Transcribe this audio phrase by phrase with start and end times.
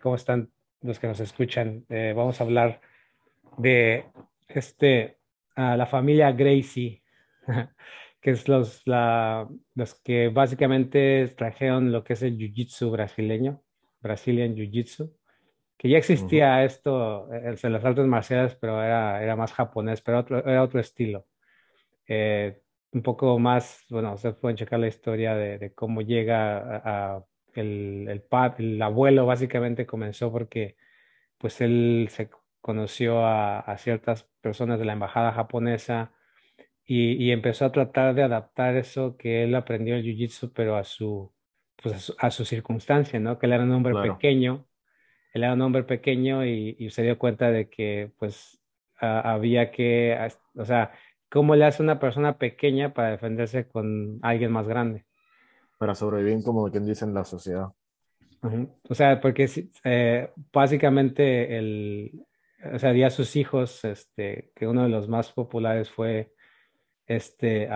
[0.00, 0.50] ¿Cómo están
[0.80, 1.84] los que nos escuchan?
[1.88, 2.80] Eh, vamos a hablar
[3.58, 4.06] de
[4.48, 5.18] este,
[5.56, 7.02] la familia Gracie,
[8.20, 13.62] que es los, la, los que básicamente trajeron lo que es el Jiu-Jitsu brasileño,
[14.00, 15.12] Brazilian Jiu-Jitsu,
[15.76, 20.20] que ya existía esto eh, en las artes marciales, pero era, era más japonés, pero
[20.20, 21.26] otro, era otro estilo.
[22.06, 22.60] Eh,
[22.92, 27.24] un poco más, bueno, ustedes pueden checar la historia de, de cómo llega a
[27.54, 28.24] el, el,
[28.58, 30.76] el abuelo básicamente comenzó porque
[31.38, 32.30] pues él se
[32.62, 36.12] conoció a, ciertas personas de la embajada japonesa
[36.84, 41.32] y, empezó a tratar de adaptar eso que él aprendió el jiu-jitsu, pero a su,
[41.76, 43.38] pues a su, circunstancia, ¿no?
[43.38, 44.66] Que él era un hombre pequeño,
[45.32, 48.60] él era un hombre pequeño y, se dio cuenta de que pues
[49.00, 50.16] había que,
[50.54, 50.92] o sea,
[51.28, 55.04] ¿cómo le hace una persona pequeña para defenderse con alguien más grande?
[55.82, 57.66] Para sobrevivir como quien dice en la sociedad.
[58.88, 59.50] O sea, porque
[59.82, 62.24] eh, básicamente el,
[62.72, 66.34] o sea, di a sus hijos, este, que uno de los más populares fue
[67.08, 67.68] este,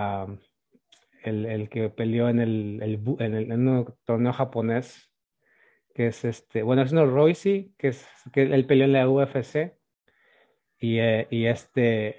[1.24, 5.12] el, el, que peleó en el, el en el un torneo japonés,
[5.92, 9.74] que es este, bueno, es uno Royce, que es que él peleó en la UFC,
[10.78, 12.14] y, eh, y este,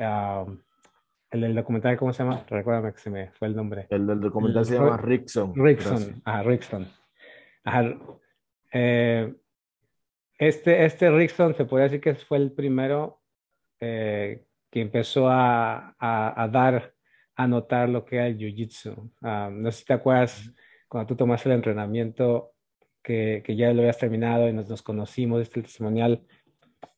[1.31, 2.45] el del documental, ¿cómo se llama?
[2.47, 3.87] Recuérdame que se me fue el nombre.
[3.89, 5.53] El del documental se llama Rickson.
[5.55, 6.87] Rickson, ajá, Rickson.
[8.71, 9.33] Eh,
[10.37, 13.21] este, este Rickson se podría decir que fue el primero
[13.79, 16.93] eh, que empezó a, a, dar,
[17.35, 19.11] a notar lo que era el Jiu-Jitsu.
[19.21, 20.53] Ah, no sé si te acuerdas
[20.87, 22.53] cuando tú tomaste el entrenamiento
[23.03, 26.25] que, que ya lo habías terminado y nos, nos conocimos, este testimonial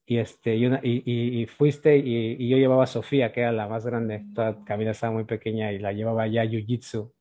[0.09, 3.67] y, este, y, una, y, y, fuiste y, yo llevaba a Sofía, que era la
[3.67, 7.13] más grande, toda Camila estaba muy pequeña y la llevaba ya a Jiu-Jitsu.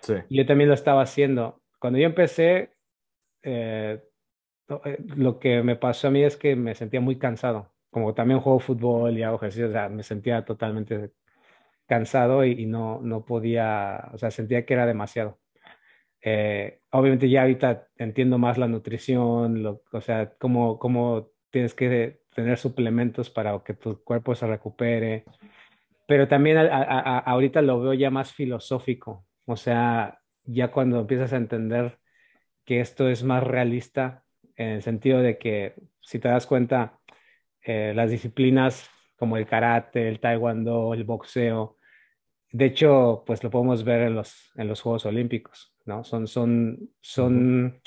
[0.00, 0.12] Sí.
[0.28, 1.62] Y yo también lo estaba haciendo.
[1.78, 2.74] Cuando yo empecé,
[3.42, 4.04] eh,
[4.84, 7.72] eh, lo que me pasó a mí es que me sentía muy cansado.
[7.90, 11.12] Como también juego fútbol y hago ejercicio, o sea, me sentía totalmente
[11.86, 15.38] cansado y, no, no podía, o sea, sentía que era demasiado.
[16.20, 22.23] Eh, obviamente ya ahorita entiendo más la nutrición, lo, o sea, cómo, cómo tienes que
[22.34, 25.24] tener suplementos para que tu cuerpo se recupere.
[26.06, 31.98] Pero también ahorita lo veo ya más filosófico, o sea, ya cuando empiezas a entender
[32.66, 34.22] que esto es más realista
[34.56, 36.98] en el sentido de que, si te das cuenta,
[37.62, 41.78] eh, las disciplinas como el karate, el taekwondo, el boxeo,
[42.52, 46.04] de hecho, pues lo podemos ver en los, en los Juegos Olímpicos, ¿no?
[46.04, 47.80] Son, son, son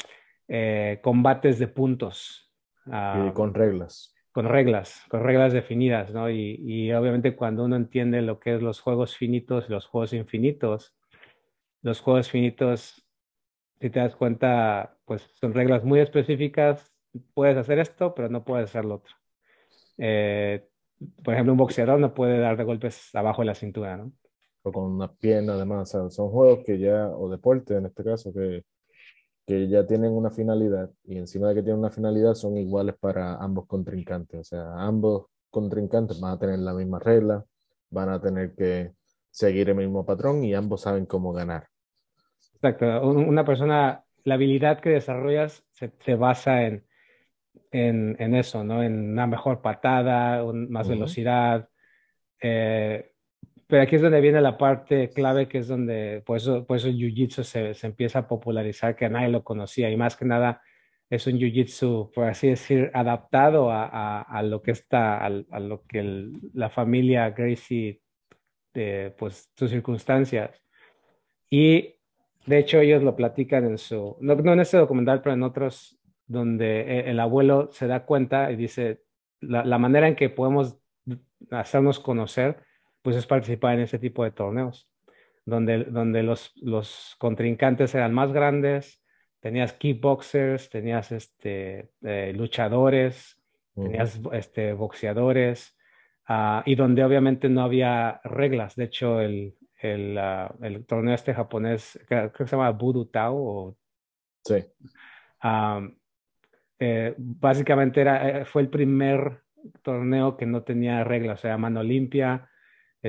[0.48, 2.52] eh, combates de puntos.
[2.88, 6.30] Ah, con reglas con reglas, con reglas definidas, ¿no?
[6.30, 10.96] Y, obviamente cuando uno entiende lo que es los juegos finitos y los juegos infinitos,
[11.82, 13.04] los juegos finitos,
[13.82, 16.94] si te das cuenta, pues son reglas muy específicas,
[17.34, 19.16] puedes hacer esto, pero no puedes hacer lo otro.
[19.98, 20.68] Eh,
[21.24, 24.12] por ejemplo, un boxeador no puede dar de golpes abajo de la cintura, ¿no?
[24.62, 28.64] O con una pierna, además, son juegos que ya, o deporte en este caso, que
[29.48, 33.36] que ya tienen una finalidad y encima de que tienen una finalidad son iguales para
[33.36, 34.40] ambos contrincantes.
[34.42, 37.46] O sea, ambos contrincantes van a tener la misma regla,
[37.90, 38.92] van a tener que
[39.32, 41.70] seguir el mismo patrón y ambos saben cómo ganar.
[42.56, 43.08] Exacto.
[43.08, 46.86] Una persona, la habilidad que desarrollas se, basa en,
[47.72, 48.84] en, en, eso, ¿no?
[48.84, 51.70] En una mejor patada, más velocidad.
[52.42, 53.14] Eh,
[53.68, 56.88] pero aquí es donde viene la parte clave, que es donde, por eso, por eso
[56.88, 60.62] el Jiu-Jitsu se, se, empieza a popularizar, que nadie lo conocía, y más que nada
[61.10, 65.60] es un Jiu-Jitsu, por así decir, adaptado a, a, a lo que está, a, a
[65.60, 68.02] lo que la familia Gracie,
[68.74, 70.62] de, pues, sus circunstancias.
[71.50, 71.96] Y
[72.46, 76.00] de hecho ellos lo platican en su, no, no en este documental, pero en otros,
[76.26, 79.02] donde e, el abuelo se da cuenta y dice,
[79.42, 80.78] la, la manera en que podemos
[81.52, 82.67] hacernos conocer
[83.08, 84.90] pues es participar en ese tipo de torneos,
[85.46, 89.02] donde, donde los, los contrincantes eran más grandes,
[89.40, 93.42] tenías kickboxers, tenías este, eh, luchadores,
[93.74, 95.74] tenías este, boxeadores,
[96.28, 98.76] uh, y donde obviamente no había reglas.
[98.76, 103.38] De hecho, el, el, uh, el torneo este japonés, creo que se llama Budo Tao.
[103.38, 103.78] O,
[104.44, 104.66] sí.
[105.42, 105.96] Um,
[106.78, 109.44] eh, básicamente era, eh, fue el primer
[109.82, 112.50] torneo que no tenía reglas, o sea, mano limpia,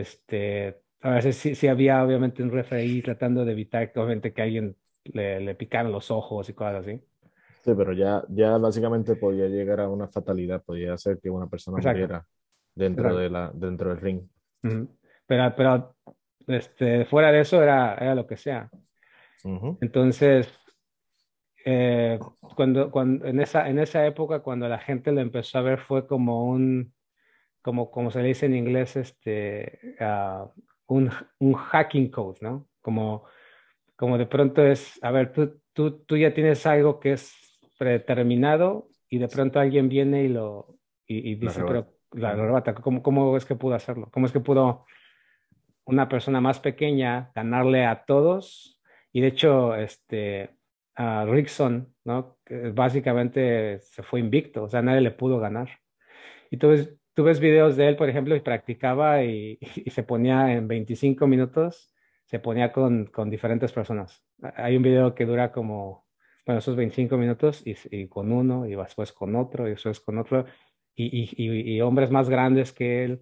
[0.01, 4.43] este, a veces sí, sí había obviamente un referee tratando de evitar que obviamente que
[4.43, 7.01] alguien le, le picaran los ojos y cosas así.
[7.65, 11.79] Sí, pero ya, ya básicamente podía llegar a una fatalidad, podía hacer que una persona
[11.79, 12.27] muriera
[12.75, 14.23] dentro, de la, dentro del ring.
[15.27, 15.97] Pero, pero
[16.47, 18.71] este, fuera de eso era, era lo que sea.
[19.81, 20.49] Entonces,
[21.65, 22.19] eh,
[22.57, 26.07] cuando, cuando en, esa, en esa época, cuando la gente lo empezó a ver, fue
[26.07, 26.95] como un,
[27.69, 30.49] como, como se le dice en inglés, este, uh,
[30.87, 32.67] un, un, hacking code, ¿no?
[32.81, 33.27] Como,
[33.95, 37.37] como de pronto es, a ver, tú, tú, tú ya tienes algo que es
[37.77, 43.03] predeterminado y de pronto alguien viene y lo y, y dice, pero la rebata, ¿cómo,
[43.03, 44.09] ¿cómo es que pudo hacerlo?
[44.15, 44.87] ¿Cómo es que pudo
[45.85, 48.81] una persona más pequeña ganarle a todos?
[49.13, 50.57] Y de hecho, este,
[50.95, 52.39] a Rickson, ¿no?
[52.73, 55.69] básicamente se fue invicto, o sea, nadie le pudo ganar.
[56.51, 56.57] Y
[57.19, 61.27] tú ves, videos de él, por ejemplo, y practicaba y, y se ponía en 25
[61.27, 61.93] minutos,
[62.27, 64.23] se ponía con, con, diferentes personas.
[64.55, 66.07] Hay un video que dura como,
[66.47, 70.19] bueno, esos 25 minutos y, y con uno, y después con otro, y después con
[70.19, 70.45] otro,
[70.95, 73.21] y, y hombres más grandes que él,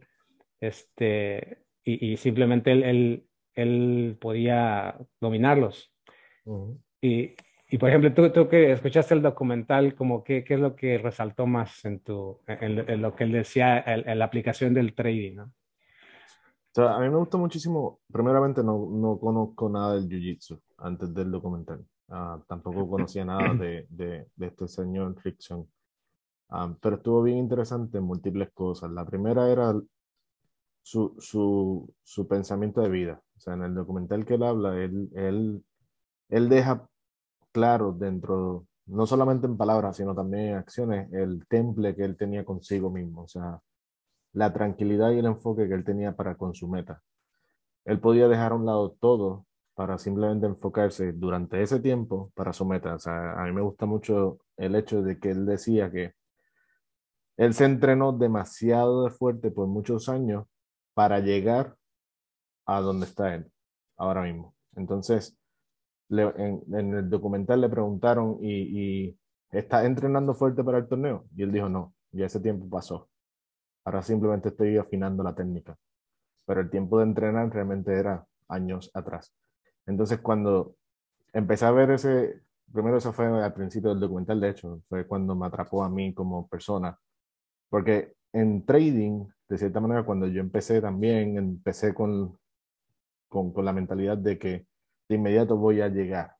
[0.60, 5.90] este, y, simplemente él, él, él, podía dominarlos.
[6.44, 6.80] Uh -huh.
[7.00, 7.34] Y,
[7.68, 10.98] y por ejemplo, tú, tú que escuchaste el documental, como qué, qué es lo que
[10.98, 15.36] resaltó más en, tu, en, en lo que él decía, en, la aplicación del trading,
[15.36, 15.44] ¿no?
[15.44, 21.12] O sea, a mí me gustó muchísimo, primeramente no, no conozco nada del Jiu-Jitsu antes
[21.14, 21.84] del documental.
[22.08, 25.66] Uh, tampoco conocía nada de, de, de este señor Rickson.
[26.50, 28.92] Um, pero estuvo bien interesante en múltiples cosas.
[28.92, 29.74] La primera era
[30.82, 33.20] su, su, su pensamiento de vida.
[33.36, 35.64] O sea, en el documental que él habla, él, él,
[36.28, 36.88] él deja
[37.56, 42.44] claro dentro, no solamente en palabras, sino también en acciones, el temple que él tenía
[42.44, 43.58] consigo mismo, o sea,
[44.34, 47.00] la tranquilidad y el enfoque que él tenía para con su meta.
[47.86, 52.66] Él podía dejar a un lado todo para simplemente enfocarse durante ese tiempo para su
[52.66, 52.94] meta.
[52.94, 56.12] O sea, a mí me gusta mucho el hecho de que él decía que
[57.38, 60.44] él se entrenó demasiado de fuerte por muchos años
[60.92, 61.74] para llegar
[62.66, 63.50] a donde está él
[63.96, 64.54] ahora mismo.
[64.74, 65.38] Entonces,
[66.08, 69.18] le, en, en, el documental le preguntaron, ¿y, ¿y
[69.50, 71.26] está entrenando fuerte para el torneo?
[71.36, 73.08] Y él dijo, no, ya ese tiempo pasó.
[73.84, 75.76] Ahora simplemente estoy afinando la técnica.
[76.46, 79.32] Pero el tiempo de entrenar realmente era años atrás.
[79.86, 80.76] Entonces, cuando
[81.32, 82.42] empecé a ver ese,
[82.72, 86.14] primero eso fue al principio del documental, de hecho, fue cuando me atrapó a mí
[86.14, 86.98] como persona.
[87.68, 92.38] Porque en trading, de cierta manera, cuando yo empecé también, empecé con,
[93.28, 94.66] con, con la mentalidad de que
[95.08, 96.36] de inmediato voy a llegar.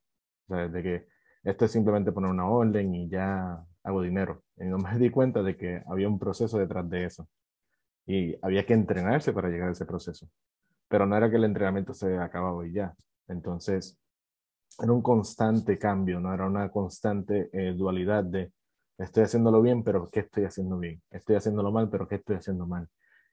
[0.48, 1.08] O sea, de que
[1.44, 4.42] esto es simplemente poner una orden y ya hago dinero.
[4.56, 7.28] Y no me di cuenta de que había un proceso detrás de eso.
[8.06, 10.28] Y había que entrenarse para llegar a ese proceso.
[10.88, 12.94] Pero no era que el entrenamiento se acababa y ya.
[13.28, 13.98] Entonces,
[14.78, 18.52] era un constante cambio, no era una constante eh, dualidad de
[18.98, 21.02] estoy haciéndolo bien, pero ¿qué estoy haciendo bien?
[21.10, 22.88] Estoy haciéndolo mal, pero ¿qué estoy haciendo mal?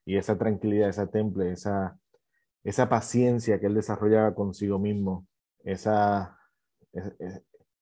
[0.06, 1.98] Y esa tranquilidad, esa temple, esa,
[2.64, 5.28] esa paciencia que él desarrollaba consigo mismo,
[5.64, 6.38] esa,
[6.94, 7.14] él,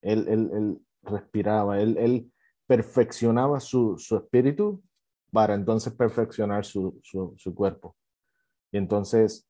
[0.01, 2.31] él, él respiraba, él, él
[2.67, 4.81] perfeccionaba su, su, espíritu
[5.31, 7.95] para entonces perfeccionar su, su, su, cuerpo.
[8.71, 9.47] Y entonces,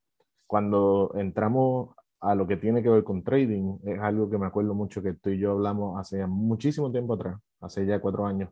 [0.47, 4.73] cuando entramos a lo que tiene que ver con trading, es algo que me acuerdo
[4.73, 8.49] mucho que tú y yo hablamos hace muchísimo tiempo atrás, hace ya cuatro años,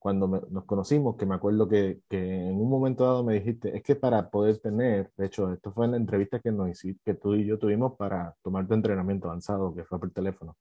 [0.00, 3.76] cuando me, nos conocimos, que me acuerdo que, que, en un momento dado me dijiste,
[3.76, 7.00] es que para poder tener, de hecho, esto fue en la entrevista que, nos hiciste,
[7.04, 10.56] que tú y yo tuvimos para tomar tu entrenamiento avanzado, que fue por teléfono,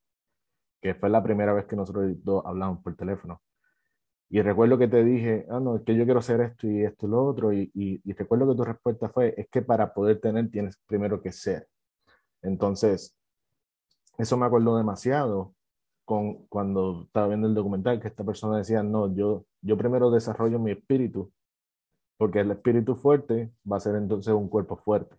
[0.82, 3.42] que fue la primera vez que nosotros dos hablamos por teléfono.
[4.30, 7.08] Y recuerdo que te dije, ah, no, es que yo quiero hacer esto y esto
[7.08, 10.20] y lo otro, y, y, y recuerdo que tu respuesta fue, es que para poder
[10.20, 11.68] tener tienes primero que ser.
[12.42, 13.16] Entonces,
[14.18, 15.56] eso me acuerdo demasiado,
[16.10, 20.58] con, cuando estaba viendo el documental, que esta persona decía, no, yo, yo primero desarrollo
[20.58, 21.32] mi espíritu,
[22.18, 25.16] porque el espíritu fuerte va a ser entonces un cuerpo fuerte.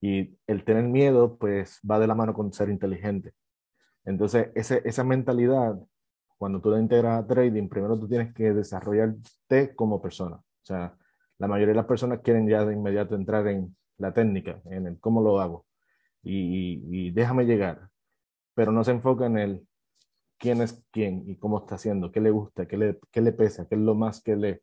[0.00, 3.32] Y el tener miedo, pues va de la mano con ser inteligente.
[4.04, 5.76] Entonces, ese, esa mentalidad,
[6.38, 10.36] cuando tú la integras a trading, primero tú tienes que desarrollarte como persona.
[10.36, 10.96] O sea,
[11.38, 15.00] la mayoría de las personas quieren ya de inmediato entrar en la técnica, en el
[15.00, 15.66] cómo lo hago.
[16.22, 17.88] Y, y, y déjame llegar.
[18.54, 19.66] Pero no se enfoca en el
[20.42, 23.68] quién es quién y cómo está haciendo, qué le gusta, qué le, qué le pesa,
[23.68, 24.62] qué es lo más que le,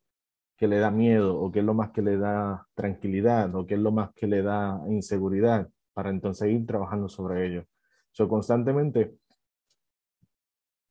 [0.57, 3.75] que le da miedo o qué es lo más que le da tranquilidad o qué
[3.75, 7.65] es lo más que le da inseguridad para entonces ir trabajando sobre ello.
[8.11, 9.15] So, constantemente,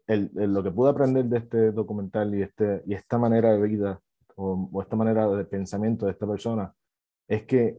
[0.07, 4.01] el, lo que pude aprender de este documental y, este, y esta manera de vida
[4.37, 6.73] o, o esta manera de pensamiento de esta persona
[7.29, 7.79] es que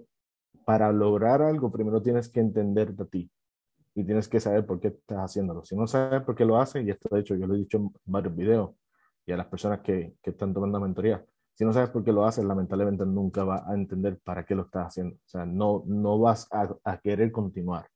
[0.63, 3.31] para lograr algo primero tienes que entenderte a ti
[3.95, 5.63] y tienes que saber por qué estás haciéndolo.
[5.63, 7.77] Si no sabes por qué lo haces, y esto de hecho yo lo he dicho
[7.77, 8.71] en varios videos
[9.25, 12.25] y a las personas que, que están tomando mentoría, si no sabes por qué lo
[12.25, 15.15] haces, lamentablemente nunca vas a entender para qué lo estás haciendo.
[15.15, 17.87] O sea, no, no vas a, a querer continuar.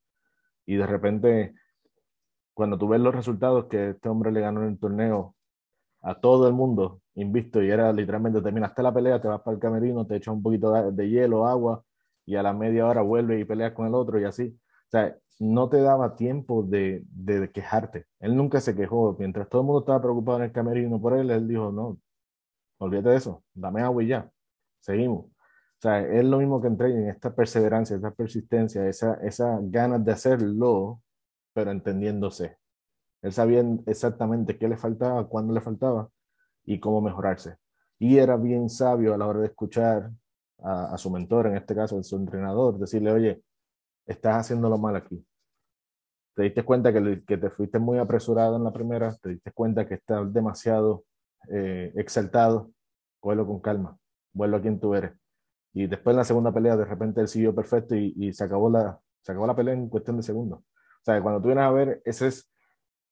[0.66, 1.54] Y de repente
[2.54, 5.36] cuando tú ves los resultados que este hombre le ganó en el torneo
[6.02, 9.62] a todo el mundo invisto y era literalmente terminaste la pelea, te vas para el
[9.62, 11.84] camerino, te echas un poquito de, hielo, agua
[12.26, 14.58] y a la media hora vuelves y peleas con el otro y así.
[14.94, 17.04] Sea, no te daba tiempo de,
[17.52, 18.06] quejarte.
[18.20, 19.16] Él nunca se quejó.
[19.18, 22.00] Mientras todo el mundo estaba preocupado en el camerino por él, él dijo, no,
[22.78, 24.32] olvídate de eso, dame agua y ya.
[24.82, 25.26] Seguimos.
[25.26, 30.12] O sea, es lo mismo que en esta perseverancia, esta persistencia, esa, esa ganas de
[30.12, 31.02] hacerlo,
[31.54, 32.58] pero entendiéndose.
[33.24, 36.10] Él sabía exactamente qué le faltaba, cuándo le faltaba
[36.66, 37.56] y cómo mejorarse.
[37.98, 40.12] Y era bien sabio a la hora de escuchar
[40.60, 43.44] a, su mentor, en este caso, a su entrenador, decirle, oye,
[44.06, 45.26] estás haciéndolo mal aquí.
[46.36, 49.88] Te diste cuenta que, que te fuiste muy apresurado en la primera, te diste cuenta
[49.88, 51.06] que estás demasiado
[51.50, 52.72] eh, exaltado,
[53.20, 53.98] cógelo con calma,
[54.34, 55.12] vuelvo a quien tú eres.
[55.74, 58.70] Y después en la segunda pelea, de repente él siguió perfecto y, y se, acabó
[58.70, 60.60] la, se acabó la pelea en cuestión de segundos.
[60.60, 62.50] O sea, cuando tú vienes a ver, ese es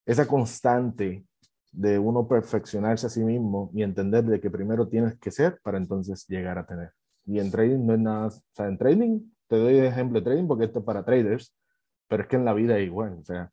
[0.06, 1.26] esa constante
[1.72, 5.78] de uno perfeccionarse a sí mismo y entender de que primero tienes que ser para
[5.78, 6.92] entonces llegar a tener.
[7.26, 9.20] Y en trading no es nada, o sea, en trading,
[9.52, 11.54] te doy ejemplo de trading porque esto es para traders,
[12.08, 13.52] pero es que en la vida es igual, o sea,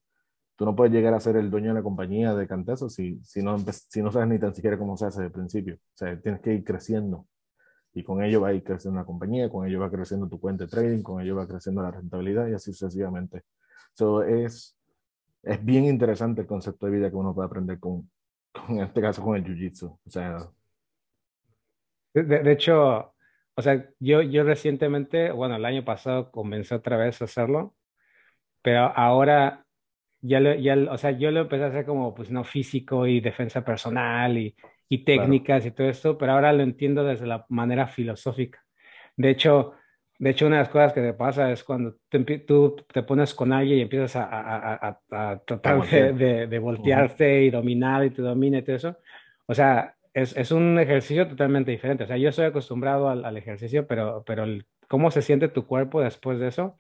[0.55, 3.43] tú no puedes llegar a ser el dueño de la compañía de Cantazo si, si,
[3.43, 5.75] no, si no sabes ni tan siquiera cómo se hace desde el principio.
[5.75, 7.27] O sea, tienes que ir creciendo.
[7.95, 10.65] Y con ello va a ir creciendo la compañía, con ello va creciendo tu cuenta
[10.65, 13.43] de trading, con ello va creciendo la rentabilidad y así sucesivamente.
[13.93, 14.79] So, es,
[15.43, 18.09] es bien interesante el concepto de vida que uno puede aprender con,
[18.69, 19.87] en este caso, con el jiu-jitsu.
[19.87, 20.39] O sea.
[22.15, 23.15] De, hecho,
[23.59, 27.75] o sea, yo, yo recientemente, bueno, el año pasado comencé otra vez a hacerlo,
[28.63, 29.67] pero ahora
[30.21, 33.19] ya lo, ya, o sea, yo lo empecé a hacer como, pues, no físico y
[33.19, 34.55] defensa personal y,
[34.89, 38.65] y técnicas y todo esto, pero ahora lo entiendo desde la manera filosófica.
[39.17, 39.73] De hecho,
[40.21, 41.97] de hecho, una de las cosas que te pasa es cuando
[42.47, 45.01] tú te pones con alguien y empiezas a,
[45.45, 48.97] tratar de, voltearte y dominar y te domina y todo eso.
[49.47, 52.05] O sea, es, un ejercicio totalmente diferente.
[52.05, 54.45] O sea, yo estoy acostumbrado al, ejercicio, pero, pero
[54.89, 56.77] cómo se siente tu cuerpo después de eso,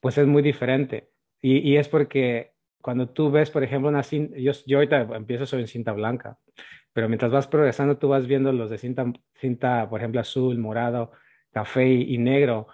[0.00, 1.10] pues es muy diferente.
[1.42, 2.52] Y, es porque
[2.82, 6.38] cuando tú ves, por ejemplo, una cinta, yo, yo ahorita empiezo soy en cinta blanca,
[6.92, 11.12] pero mientras vas progresando, tú vas viendo los de cinta, cinta, por ejemplo, azul, morado,
[11.52, 12.68] café y, negro.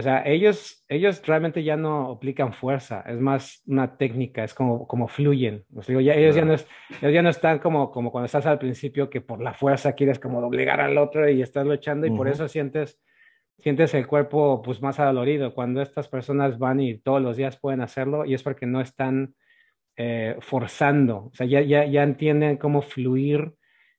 [0.00, 4.86] O sea, ellos, ellos realmente ya no aplican fuerza, es más una técnica, es como,
[4.86, 5.66] como fluyen.
[5.86, 9.10] digo, ya, ellos, ya no ellos ya no están como, como cuando estás al principio
[9.10, 12.48] que por la fuerza quieres como doblegar al otro y estás luchando y por eso
[12.48, 12.98] sientes,
[13.58, 15.52] sientes el cuerpo pues más adolorido.
[15.54, 19.34] Cuando estas personas van y todos los días pueden hacerlo y es porque no están
[19.96, 23.52] eh, forzando, o sea, ya, ya, ya entienden cómo fluir,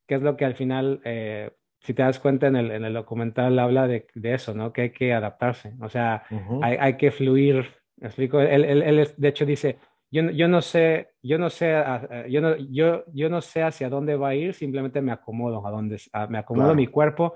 [0.08, 2.94] que es lo que al final eh, si te das cuenta en el, en el
[2.94, 4.72] documental habla de, de, eso, ¿no?
[4.72, 6.24] Que hay que adaptarse, o sea,
[6.62, 7.66] hay, hay, que fluir.
[7.98, 8.40] ¿Me explico?
[8.40, 9.78] Él, él, él, de hecho dice,
[10.12, 11.84] yo, yo no sé, yo no sé,
[12.30, 15.72] yo no, yo, yo no sé hacia dónde va a ir, simplemente me acomodo a
[15.72, 17.36] dónde, me acomodo mi cuerpo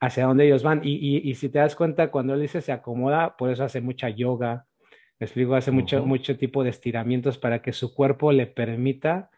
[0.00, 0.80] hacia dónde ellos van.
[0.82, 3.80] Y, y, y, si te das cuenta, cuando él dice se acomoda, por eso hace
[3.80, 4.66] mucha yoga,
[5.20, 9.30] me explico, hace mucho, mucho tipo de estiramientos para que su cuerpo le permita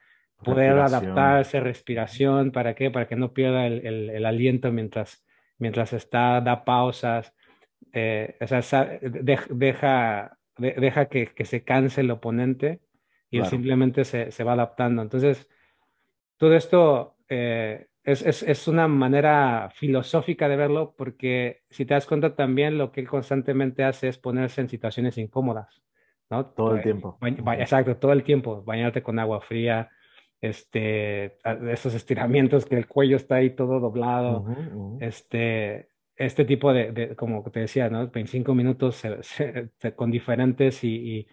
[0.43, 2.91] poder adaptarse, respiración, ¿para qué?
[2.91, 5.25] Para que no pierda el, el, aliento mientras,
[5.59, 7.35] mientras está, da pausas,
[7.93, 12.81] eh, o sea, deja, deja que, que, se canse el oponente
[13.31, 15.03] y él simplemente se, se, va adaptando.
[15.03, 15.49] Entonces,
[16.37, 22.07] todo esto eh, es, es, es, una manera filosófica de verlo porque si te das
[22.07, 25.83] cuenta también lo que él constantemente hace es ponerse en situaciones incómodas.
[26.31, 26.47] ¿no?
[26.47, 27.19] Todo el tiempo.
[27.59, 28.63] exacto, todo el tiempo.
[28.63, 29.91] Bañarte con agua fría,
[30.41, 31.39] este,
[31.71, 34.47] esos estiramientos que el cuello está ahí todo doblado,
[35.01, 38.09] este, este tipo de, como te decía, ¿no?
[38.09, 39.03] 25 minutos
[39.97, 41.27] con diferentes y,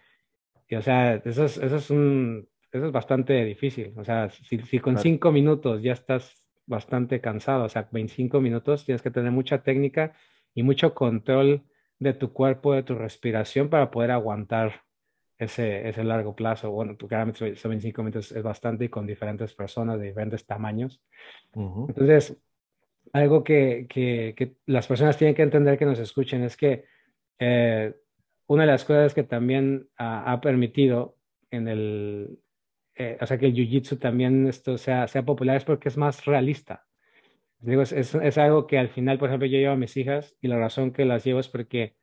[0.68, 4.58] y, o sea, eso es, eso es un, eso es bastante difícil, o sea, si,
[4.58, 9.30] si con 5 minutos ya estás bastante cansado, o sea, 25 minutos tienes que tener
[9.30, 10.14] mucha técnica
[10.54, 11.64] y mucho control
[11.98, 14.83] de tu cuerpo, de tu respiración para poder aguantar
[15.44, 16.70] ese, ese largo plazo.
[16.70, 21.02] Bueno, claramente son 25 minutos es bastante y con diferentes personas de diferentes tamaños.
[21.54, 22.36] Entonces,
[23.12, 26.84] algo que, que, que, las personas tienen que entender que nos escuchen es que
[27.38, 27.94] eh,
[28.46, 31.16] una de las cosas que también ha, permitido
[31.50, 32.38] en el,
[32.94, 36.24] eh, o sea, que el Jiu-Jitsu también esto sea, sea popular es porque es más
[36.24, 36.84] realista.
[37.60, 40.36] Digo, es, es, es, algo que al final, por ejemplo, yo llevo a mis hijas
[40.42, 41.96] y la razón que las llevo es porque,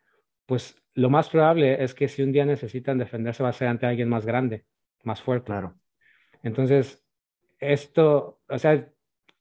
[0.48, 3.86] pues, lo más probable es que si un día necesitan defenderse va a ser ante
[3.86, 4.66] alguien más grande,
[5.04, 5.48] más fuerte.
[5.48, 5.76] Claro.
[6.44, 7.04] Entonces,
[7.60, 8.90] esto, o sea,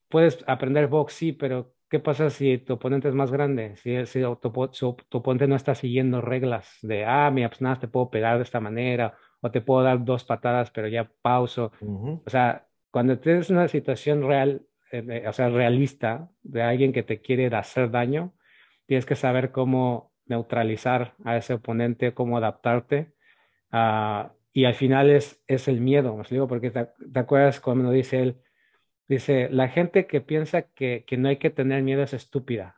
[0.08, 3.76] puedes aprender box, sí, pero ¿qué pasa si tu oponente es más grande?
[3.76, 8.36] Si, tu, oponente no está siguiendo reglas de, ah, mira, pues nada, te puedo pegar
[8.36, 11.72] de esta manera, o te puedo dar dos patadas, pero ya pauso.
[11.80, 17.02] O sea, cuando tienes una situación real, eh, eh, o sea, realista, de alguien que
[17.02, 18.34] te quiere hacer daño,
[18.86, 23.12] tienes que saber cómo neutralizar a ese oponente, cómo adaptarte.
[23.72, 27.90] ah, y al final es, es el miedo, me explico, porque te, te acuerdas cuando
[27.92, 28.36] dice él,
[29.08, 32.76] dice, la gente que piensa que, que no hay que tener miedo es estúpida.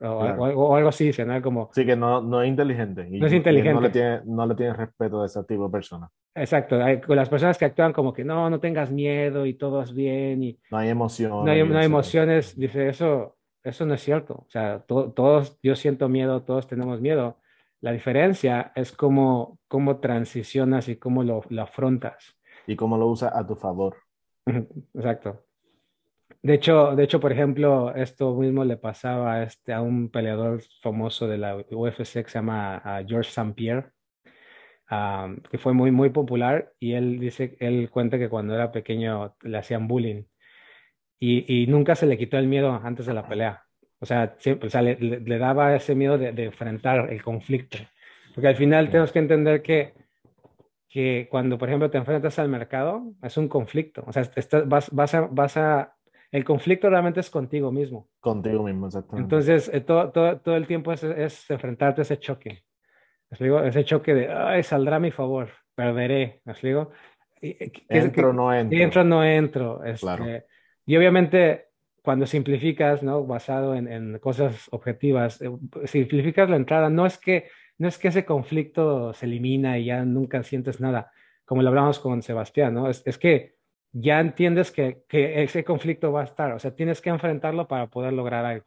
[0.00, 0.42] O, Claro.
[0.42, 1.42] o algo, o algo así, ¿no?
[1.42, 3.08] Como, Sí, que no, no es inteligente.
[3.10, 3.74] Y, No es inteligente.
[3.74, 6.10] no le tiene, no le tiene respeto a ese tipo de personas.
[6.34, 9.82] exacto, hay- con las personas que actúan como que no, no tengas miedo y todo
[9.82, 11.44] es bien y No hay emoción.
[11.44, 13.35] no hay, no hay emociones, dice, eso,
[13.68, 14.34] eso no es cierto.
[14.46, 17.38] O sea, to- todos, yo siento miedo, todos tenemos miedo.
[17.80, 22.36] La diferencia es cómo, cómo transicionas y cómo lo, lo afrontas.
[22.66, 23.96] Y cómo lo usa a tu favor.
[24.94, 25.42] Exacto.
[26.42, 30.62] De hecho, de hecho, por ejemplo, esto mismo le pasaba a, este, a un peleador
[30.80, 33.52] famoso de la UFC que se llama ah, George St.
[33.54, 33.90] Pierre,
[35.50, 39.58] que fue muy, muy popular y él dice, él cuenta que cuando era pequeño le
[39.58, 40.24] hacían bullying
[41.18, 43.62] y, y nunca se le quitó el miedo antes de la pelea.
[43.98, 47.22] O sea, siempre, o sea, le, le- le daba ese miedo de, de enfrentar el
[47.22, 47.78] conflicto.
[48.34, 49.94] Porque al final tenemos que entender que,
[50.88, 54.04] que cuando, por ejemplo, te enfrentas al mercado, es un conflicto.
[54.06, 55.94] O sea, estás- vas, vas a, vas a,
[56.30, 58.08] el conflicto realmente es contigo mismo.
[58.20, 59.22] Contigo mismo, exactamente.
[59.34, 62.50] Entonces, eh, todo, todo, todo el tiempo es, es enfrentarte a ese choque.
[63.30, 63.60] ¿Me explico?
[63.62, 66.42] Ese choque de, ay, saldrá a mi favor, perderé.
[67.40, 68.78] ¿qué- qué- ¿Entro o no entro?
[68.78, 69.84] entro no entro?
[69.84, 70.24] Este, Claro.
[70.86, 71.66] Y obviamente,
[72.02, 73.24] cuando simplificas, ¿no?
[73.26, 75.50] Basado en, en cosas objetivas, eh,
[75.84, 80.04] simplificas la entrada, no es que, no es que ese conflicto se elimina y ya
[80.04, 81.10] nunca sientes nada,
[81.44, 82.88] como lo hablamos con Sebastián, ¿no?
[82.88, 83.56] Es, es que
[83.92, 87.88] ya entiendes que, que ese conflicto va a estar, o sea, tienes que enfrentarlo para
[87.88, 88.64] poder lograr algo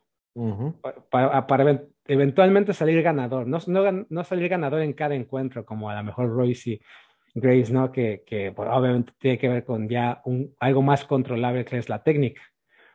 [1.09, 5.89] para, para even- eventualmente salir ganador, no, no, no salir ganador en cada encuentro, como
[5.89, 6.79] a lo mejor Royce
[7.39, 7.91] y Grace, ¿no?
[7.91, 11.89] Que, que pues, obviamente tiene que ver con ya un, algo más controlable que es
[11.89, 12.41] la técnica.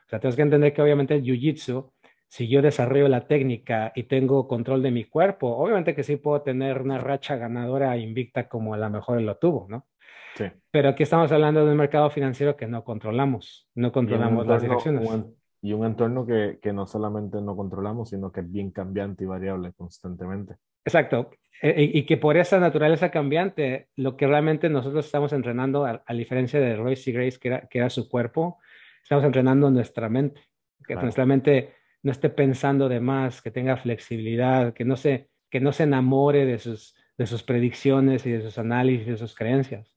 [0.05, 1.91] O sea, tienes que entender que obviamente el Jiu-Jitsu,
[2.27, 6.41] si yo desarrollo la técnica y tengo control de mi cuerpo, obviamente que sí puedo
[6.41, 9.87] tener una racha ganadora invicta como a lo mejor él lo tuvo, ¿no?
[10.35, 10.45] Sí.
[10.71, 14.67] Pero aquí estamos hablando de un mercado financiero que no controlamos, no controlamos las entorno-
[14.67, 15.09] direcciones.
[15.09, 19.23] un- y un entorno que, que no solamente no controlamos, sino que es bien cambiante
[19.23, 20.55] y variable constantemente.
[20.85, 21.31] Exacto.
[21.61, 26.03] E- Y, y que por esa naturaleza cambiante, lo que realmente nosotros estamos entrenando, a,
[26.05, 28.59] a diferencia de Royce y Grace, que era, que era su cuerpo,
[29.01, 30.41] estamos entrenando nuestra mente.
[30.85, 31.01] Que Claro.
[31.03, 35.71] nuestra mente no esté pensando de más, que tenga flexibilidad, que no se, que no
[35.71, 39.95] se enamore de sus, de sus predicciones y de sus análisis y de sus creencias.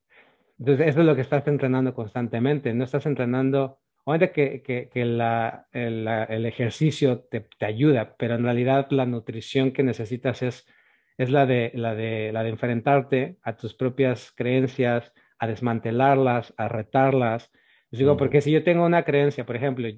[0.58, 2.72] Entonces, eso es lo que estás entrenando constantemente.
[2.72, 8.14] No estás entrenando, obviamente que, que, que la, el, la- el ejercicio te, te ayuda,
[8.18, 10.66] pero en realidad la nutrición que necesitas es,
[11.18, 16.68] es la de, la de, la de enfrentarte a tus propias creencias, a desmantelarlas, a
[16.68, 17.50] retarlas.
[17.90, 19.88] Les digo, porque si yo tengo una creencia, por ejemplo,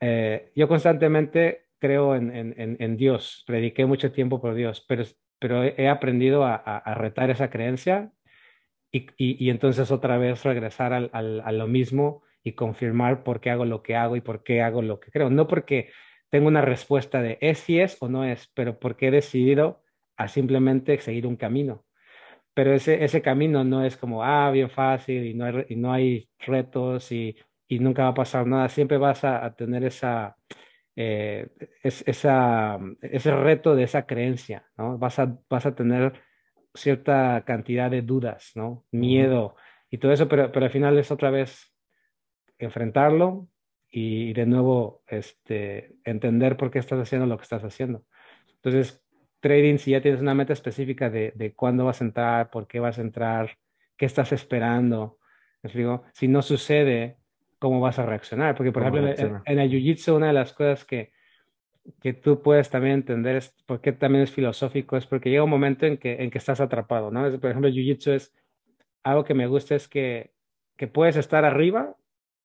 [0.00, 5.04] eh, yo constantemente creo en, en, en, Dios, prediqué mucho tiempo por Dios, pero,
[5.38, 8.12] pero he, he aprendido a, a, a retar esa creencia
[8.92, 13.40] y, y, y entonces otra vez regresar al, al, a lo mismo y confirmar por
[13.40, 15.30] qué hago lo que hago y por qué hago lo que creo.
[15.30, 15.90] No porque
[16.30, 19.82] tengo una respuesta de es si es o no es, pero porque he decidido
[20.22, 21.84] a simplemente seguir un camino.
[22.54, 25.92] Pero ese, ese camino no es como, ah, bien fácil y no hay, y no
[25.92, 27.36] hay retos y,
[27.68, 28.68] y nunca va a pasar nada.
[28.68, 30.36] Siempre vas a, a tener esa,
[30.96, 31.48] eh,
[31.82, 34.98] es, esa, ese reto de esa creencia, ¿no?
[34.98, 36.12] Vas a, vas a tener
[36.74, 38.84] cierta cantidad de dudas, ¿no?
[38.90, 39.56] Miedo
[39.90, 41.72] y todo eso, pero, pero al final es otra vez
[42.58, 43.48] enfrentarlo
[43.90, 48.04] y de nuevo este, entender por qué estás haciendo lo que estás haciendo.
[48.56, 49.01] Entonces,
[49.42, 52.80] trading, si ya tienes una meta específica de, de cuándo vas a entrar, por qué
[52.80, 53.58] vas a entrar,
[53.98, 55.20] qué estás esperando,
[55.62, 57.18] ¿me digo, si no sucede,
[57.60, 58.56] ¿cómo vas a reaccionar?
[58.56, 61.12] Porque, por ¿Cómo ejemplo, en, en el Jiu-Jitsu, una de las cosas que,
[62.00, 65.50] que tú puedes también entender es por qué también es filosófico, es porque llega un
[65.50, 67.26] momento en que, en que estás atrapado, ¿no?
[67.26, 68.34] Es- por ejemplo, el Jiu-Jitsu es
[69.04, 70.34] algo que me gusta es que,
[70.76, 71.96] que puedes estar arriba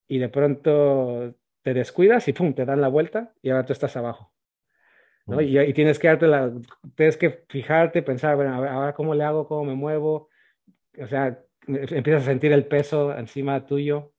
[0.07, 3.97] y de pronto te descuidas y pum, te dan la vuelta y ahora tú estás
[3.97, 4.33] abajo.
[5.27, 5.41] ¿No?
[5.41, 6.51] Y, y tienes que darte la,
[6.95, 10.29] tienes que fijarte, pensar, bueno, ahora cómo le hago, cómo me muevo,
[10.99, 14.13] o sea, empiezas a sentir el peso encima tuyo.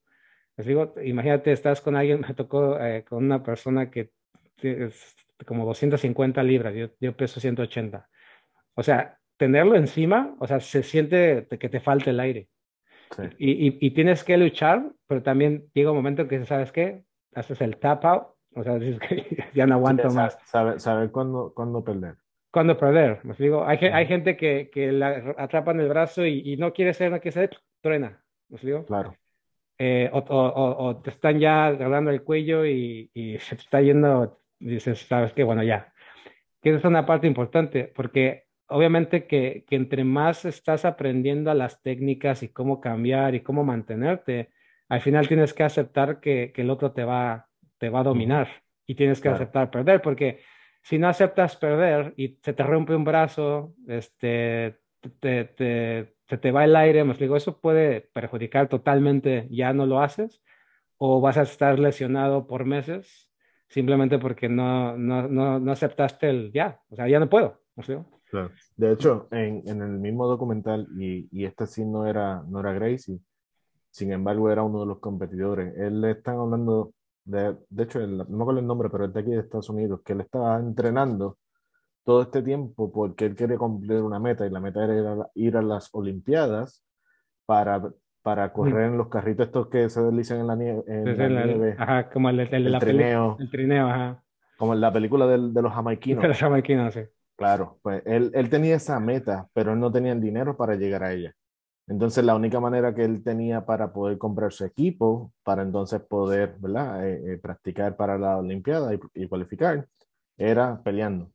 [0.57, 4.11] Les digo, imagínate, estás con alguien, me tocó eh, con una persona que
[4.61, 8.07] es como 250 libras, yo, yo peso 180.
[8.75, 12.49] O sea, tenerlo encima, o sea, se siente que te falta el aire.
[13.15, 13.23] Sí.
[13.37, 17.03] Y, y, y tienes que luchar, pero también llega un momento en que, ¿sabes qué?
[17.33, 20.33] Haces el tap out, o sea, dices que ya no aguanto Sí, más.
[20.33, 22.17] sa- Saber, saber cuándo, cuándo perder.
[22.51, 23.23] cuando perder.
[23.25, 26.93] Me digo, hay, hay gente que, que la atrapan el brazo y, y, no quiere
[26.93, 28.23] ser, no quiere ser, truena.
[28.49, 28.85] ¿Me digo?
[28.85, 29.15] Claro.
[29.79, 33.81] Eh, o, o, o, te están ya agarrando el cuello y, y, se te está
[33.81, 35.93] yendo, dices, sabes que bueno, ya.
[36.61, 41.81] Que es una parte importante, porque obviamente que, que, entre más estás aprendiendo a las
[41.83, 44.51] técnicas y cómo cambiar y cómo mantenerte,
[44.89, 47.48] al final tienes que aceptar que, que el otro te va,
[47.79, 48.47] te va a dominar
[48.85, 49.37] y tienes que claro.
[49.37, 50.41] aceptar perder, porque
[50.83, 54.79] si no aceptas perder y se te rompe un brazo, este,
[55.19, 59.85] te, te, se te va el aire, me explico, eso puede perjudicar totalmente, ya no
[59.85, 60.41] lo haces,
[60.97, 63.29] o vas a estar lesionado por meses
[63.67, 67.81] simplemente porque no, no, no, no aceptaste el ya, o sea, ya no puedo, ¿me
[67.81, 68.05] explico?
[68.25, 68.51] Claro.
[68.75, 72.73] De hecho, en, en, el mismo documental, y, y este sí no era, no era
[72.73, 73.19] Gracie,
[73.91, 76.93] sin embargo era uno de los competidores, él le están hablando
[77.29, 79.69] de, de hecho, el, no me acuerdo el nombre, pero es de aquí de Estados
[79.69, 81.37] Unidos, que él estaba entrenando
[82.03, 85.29] todo este tiempo porque él quería cumplir una meta y la meta era ir a,
[85.35, 86.83] ir a las Olimpiadas
[87.45, 87.91] para,
[88.23, 88.91] para correr mm.
[88.93, 90.83] en los carritos estos que se deslizan en la nieve.
[90.87, 93.37] En la el, nieve ajá, como el, el, el, el trineo.
[93.39, 94.23] El trineo, ajá.
[94.57, 96.21] Como en la película del, de los jamaiquinos.
[96.23, 97.01] De los jamaiquinos, sí.
[97.35, 101.03] Claro, pues él, él tenía esa meta, pero él no tenía el dinero para llegar
[101.03, 101.33] a ella.
[101.89, 106.55] Entonces, la única manera que él tenía para poder comprar su equipo, para entonces poder
[106.59, 107.07] ¿verdad?
[107.07, 109.87] Eh, eh, practicar para la Olimpiada y, y, cualificar,
[110.37, 111.31] era peleando.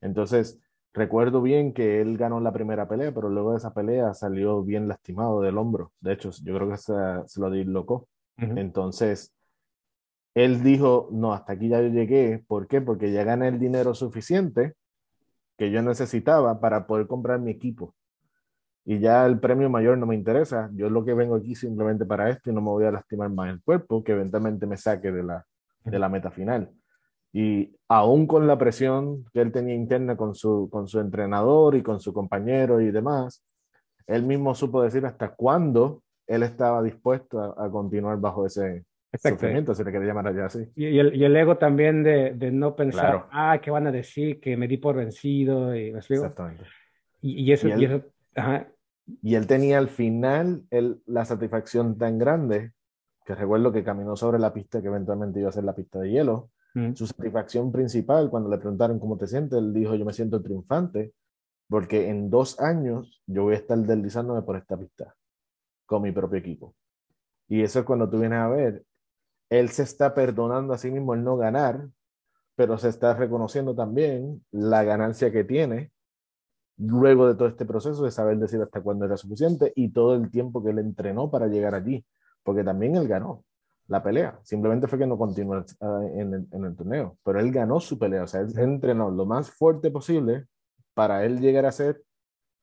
[0.00, 0.58] Entonces,
[0.92, 4.88] recuerdo bien que él ganó la primera pelea, pero luego de esa pelea salió bien
[4.88, 5.92] lastimado del hombro.
[6.00, 6.92] De hecho, yo creo que se,
[7.26, 8.08] se lo dislocó.
[8.38, 8.60] Uh -huh.
[8.60, 9.32] Entonces,
[10.34, 12.44] él dijo, no, hasta aquí ya yo llegué.
[12.48, 12.80] ¿Por qué?
[12.80, 14.74] Porque ya gané el dinero suficiente
[15.56, 17.94] que yo necesitaba para poder comprar mi equipo
[18.84, 20.70] y ya el premio mayor no me interesa.
[20.74, 23.50] Yo lo que vengo aquí simplemente para esto y no me voy a lastimar más
[23.50, 25.44] el cuerpo, que eventualmente me saque de la,
[25.84, 26.70] de la meta final.
[27.32, 31.82] Y aún con la presión que él tenía interna con su, con su entrenador y
[31.82, 33.44] con su compañero y demás,
[34.06, 39.74] él mismo supo decir hasta cuándo él estaba dispuesto a, a continuar bajo ese, sufrimiento,
[39.74, 40.68] si le quiere llamar allá así.
[40.74, 43.28] Y, y, el, y, el, ego también de, de no pensar, claro.
[43.32, 44.40] ah, ¿qué van a decir?
[44.40, 45.74] Que me di por vencido.
[45.74, 46.64] Y, ¿me Exactamente.
[47.20, 48.04] Y, y eso, y, él, y eso
[48.36, 48.68] ajá,
[49.22, 50.64] y él tenía al final
[51.06, 52.72] la satisfacción tan grande
[53.24, 56.10] que recuerdo que caminó sobre la pista que eventualmente iba a ser la pista de
[56.10, 56.50] hielo.
[56.74, 56.94] Mm.
[56.94, 61.14] Su satisfacción principal, cuando le preguntaron cómo te sientes, él dijo, yo me siento triunfante
[61.68, 65.14] porque en dos años yo voy a estar deslizándome por esta pista
[65.86, 66.74] con mi propio equipo.
[67.48, 68.84] Y eso es cuando tú vienes a ver,
[69.50, 71.88] él se está perdonando a sí mismo el no ganar,
[72.56, 75.92] pero se está reconociendo también la ganancia que tiene
[76.76, 80.30] luego de todo este proceso de saber decir hasta cuándo era suficiente y todo el
[80.30, 82.04] tiempo que él entrenó para llegar allí,
[82.42, 83.44] porque también él ganó
[83.86, 87.80] la pelea, simplemente fue que no continuó en el, en el torneo, pero él ganó
[87.80, 90.46] su pelea, o sea, él entrenó lo más fuerte posible
[90.94, 92.02] para él llegar a ser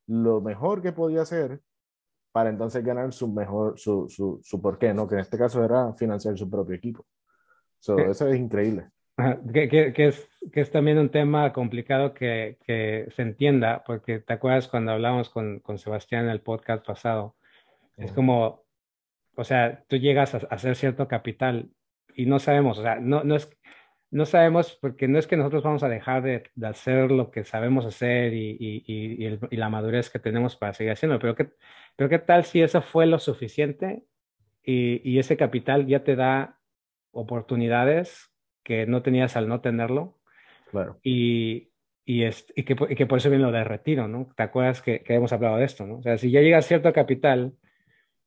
[0.08, 1.62] lo mejor que podía hacer
[2.32, 5.08] para entonces ganar su mejor, su, su, su porqué, ¿no?
[5.08, 7.06] Que en este caso era financiar su propio equipo.
[7.80, 8.90] So, eso es increíble.
[9.54, 14.20] Que, que, que, es, que es también un tema complicado que, que se entienda, porque
[14.20, 17.36] te acuerdas cuando hablamos con, con Sebastián en el podcast pasado,
[17.98, 18.06] uh -huh.
[18.06, 18.64] es como,
[19.36, 21.70] o sea, tú llegas a, a, hacer cierto capital
[22.16, 23.50] y no sabemos, o sea, no, no, es,
[24.12, 27.44] no sabemos porque no es que nosotros vamos a dejar de, de hacer lo que
[27.44, 31.36] sabemos hacer y, y, y, el, y, la madurez que tenemos para seguir haciendo, pero
[31.36, 31.50] ¿qué,
[31.96, 34.04] pero qué tal si eso fue lo suficiente
[34.64, 36.60] y, ese capital ya te da
[37.12, 38.31] oportunidades
[38.64, 40.18] que no tenías al no tenerlo.
[40.72, 41.00] Claro.
[41.04, 41.72] Y,
[42.06, 44.30] y, es, y, que, y que por eso viene lo de retiro, ¿no?
[44.36, 45.98] ¿Te acuerdas que, que, hemos hablado de esto, ¿no?
[45.98, 47.54] O sea, si ya llegas a cierto capital,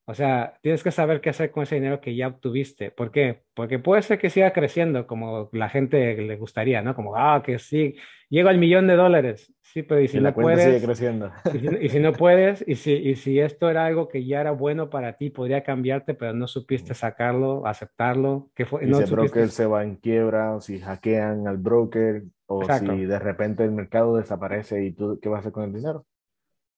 [0.06, 2.90] o sea, tienes que saber qué hacer con ese dinero que ya obtuviste.
[2.90, 3.44] ¿Por qué?
[3.54, 6.94] Porque puede ser que siga creciendo como la gente le gustaría, ¿no?
[6.94, 7.96] Como, ah, que sí,
[8.28, 9.50] llego al millón de dólares.
[9.62, 11.32] Sí, pero y si y no la cuenta puedes, sigue creciendo.
[11.54, 14.42] Y si, y si, no puedes, y si, y si esto era algo que ya
[14.42, 18.50] era bueno para ti, podría cambiarte, pero no supiste sacarlo, aceptarlo.
[18.54, 21.56] Que fue, y no si el broker se va en quiebra, o si hackean al
[21.56, 22.92] broker, o Exacto.
[22.92, 26.04] si de repente el mercado desaparece y tú, ¿qué vas a hacer con el dinero?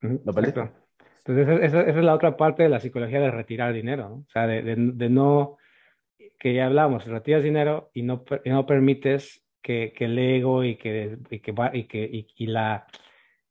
[0.01, 0.71] ¿Lo perdiste?
[1.27, 4.15] Entonces, esa, esa, es la otra parte de la psicología de retirar dinero, ¿no?
[4.17, 5.57] O sea, de, de, de no,
[6.39, 10.77] que ya hablamos, retiras dinero y no, y no permites que, que, el ego y
[10.77, 12.87] que, y que, y que y, y la,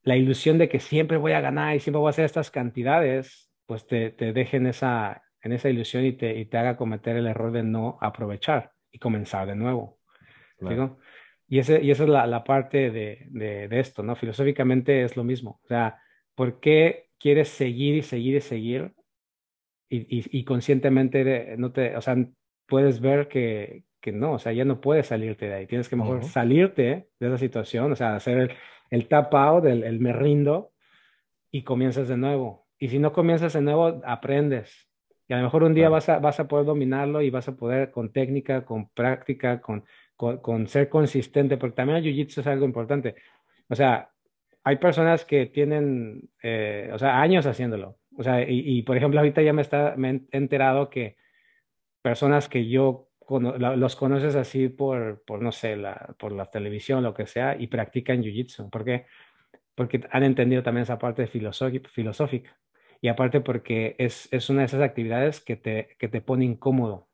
[0.03, 3.51] la, ilusión de que siempre voy a ganar y siempre voy a hacer estas cantidades,
[3.65, 7.27] pues te, te dejen esa, en esa ilusión y te, y te haga cometer el
[7.27, 9.99] error de no aprovechar y comenzar de nuevo.
[10.57, 10.99] Claro.
[11.47, 14.15] Y, ese, y esa es la, la parte de, de, de, esto, ¿no?
[14.15, 15.59] Filosóficamente es lo mismo.
[15.63, 15.99] O sea,
[16.33, 18.93] ¿por qué quieres seguir y seguir y seguir
[19.89, 22.15] y, y, y conscientemente no te, o sea,
[22.67, 25.95] puedes ver que, que, no, o sea, ya no puedes salirte de ahí, tienes que
[25.95, 26.29] mejor uh -huh.
[26.29, 28.51] salirte de esa situación, o sea, hacer el,
[28.91, 30.71] el tap out, el, el me rindo,
[31.49, 32.67] y comienzas de nuevo.
[32.77, 34.87] Y si no comienzas de nuevo, aprendes.
[35.27, 37.55] Y a lo mejor un día vas, a, vas a poder dominarlo y vas a
[37.55, 39.83] poder con técnica, con práctica, con,
[40.15, 43.15] con, ser consistente, porque también el jiu-jitsu es algo importante.
[43.67, 44.11] O sea,
[44.65, 47.99] hay personas que tienen, eh, o sea, años haciéndolo.
[48.17, 51.17] O sea, y, por ejemplo, ahorita ya me, está, me he enterado que
[52.01, 57.13] personas que yo los conoces así por, por no sé, la, por la televisión, lo
[57.13, 58.71] que sea, y practican jiu-jitsu.
[58.71, 59.05] ¿Por qué?
[59.75, 62.57] Porque han entendido también esa parte filosófica.
[63.01, 67.07] Y aparte porque es, es, una de esas actividades que te, que te pone incómodo.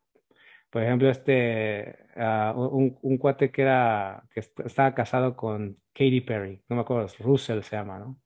[0.72, 6.62] Por ejemplo, este, ah, un, un, cuate que, era, que estaba casado con Katy Perry,
[6.70, 8.18] no me acuerdo, Russell se llama, ¿no?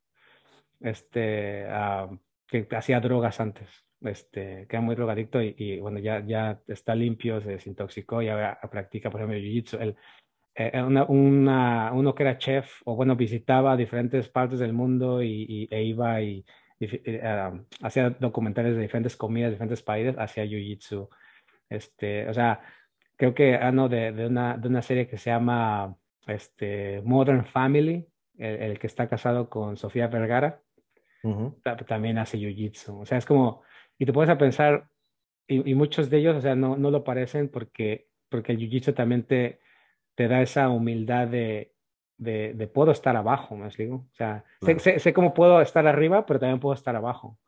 [0.78, 2.08] Este, ah,
[2.46, 3.68] que hacía drogas antes,
[4.00, 8.28] este, que era muy drogadicto y, y, bueno, ya, ya está limpio, se desintoxicó y
[8.28, 9.96] ahora practica, por ejemplo, jiu-jitsu.
[10.54, 15.20] Eh, eh, una, una, uno que era chef o bueno, visitaba diferentes partes del mundo
[15.20, 16.44] y, e iba y,
[16.78, 17.20] eh,
[17.82, 21.08] hacía documentales de diferentes comidas, de diferentes países, hacía jiu-jitsu.
[21.68, 22.60] Este, o sea,
[23.16, 27.44] creo que ah, no, de, de, una, de una serie que se llama este, Modern
[27.46, 28.06] Family,
[28.38, 30.60] el, que está casado con Sofía Vergara,
[31.86, 33.00] también hace jiu-jitsu.
[33.00, 33.62] O sea, es como,
[33.98, 34.88] y te puedes a pensar,
[35.48, 39.24] y, muchos de ellos, o sea, no, no lo parecen porque, porque el jiu-jitsu también
[39.24, 39.60] te,
[40.14, 41.72] te da esa humildad de,
[42.18, 44.06] de, de puedo estar abajo, me digo.
[44.12, 44.44] O sea,
[44.78, 47.38] sé, sé, cómo puedo estar arriba, pero también puedo estar abajo.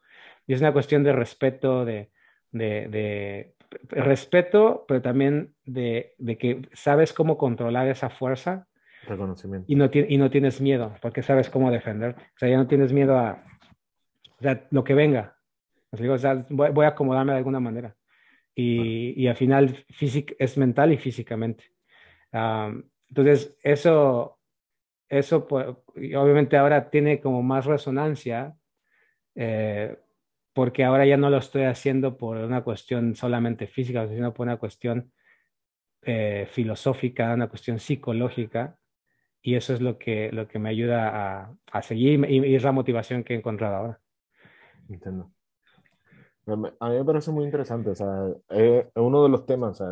[0.46, 2.10] Y es una cuestión de respeto, de,
[2.52, 3.54] de, de
[3.88, 8.66] respeto, pero también de, de, que sabes cómo controlar esa fuerza.
[9.06, 9.66] Reconocimiento.
[9.70, 12.16] Y no, y no tienes miedo, porque sabes cómo defender.
[12.18, 13.44] O sea, ya no tienes miedo a
[14.38, 15.36] o sea, lo que venga.
[15.92, 17.96] Digo, o sea, voy, a acomodarme de alguna manera.
[18.54, 21.64] Y, y al final físic, es mental y físicamente.
[22.32, 24.38] entonces, eso,
[25.08, 28.54] eso pues, obviamente ahora tiene como más resonancia
[29.34, 29.96] eh,
[30.52, 34.56] porque ahora ya no lo estoy haciendo por una cuestión solamente física, sino por una
[34.56, 35.12] cuestión
[36.02, 38.78] eh, filosófica, una cuestión psicológica,
[39.42, 41.10] y eso es lo que, lo que me ayuda
[41.42, 44.00] a, a seguir y, es la motivación que he encontrado ahora.
[44.88, 45.30] Entiendo.
[46.46, 49.82] A mí me parece muy interesante, o sea, es uno de los temas,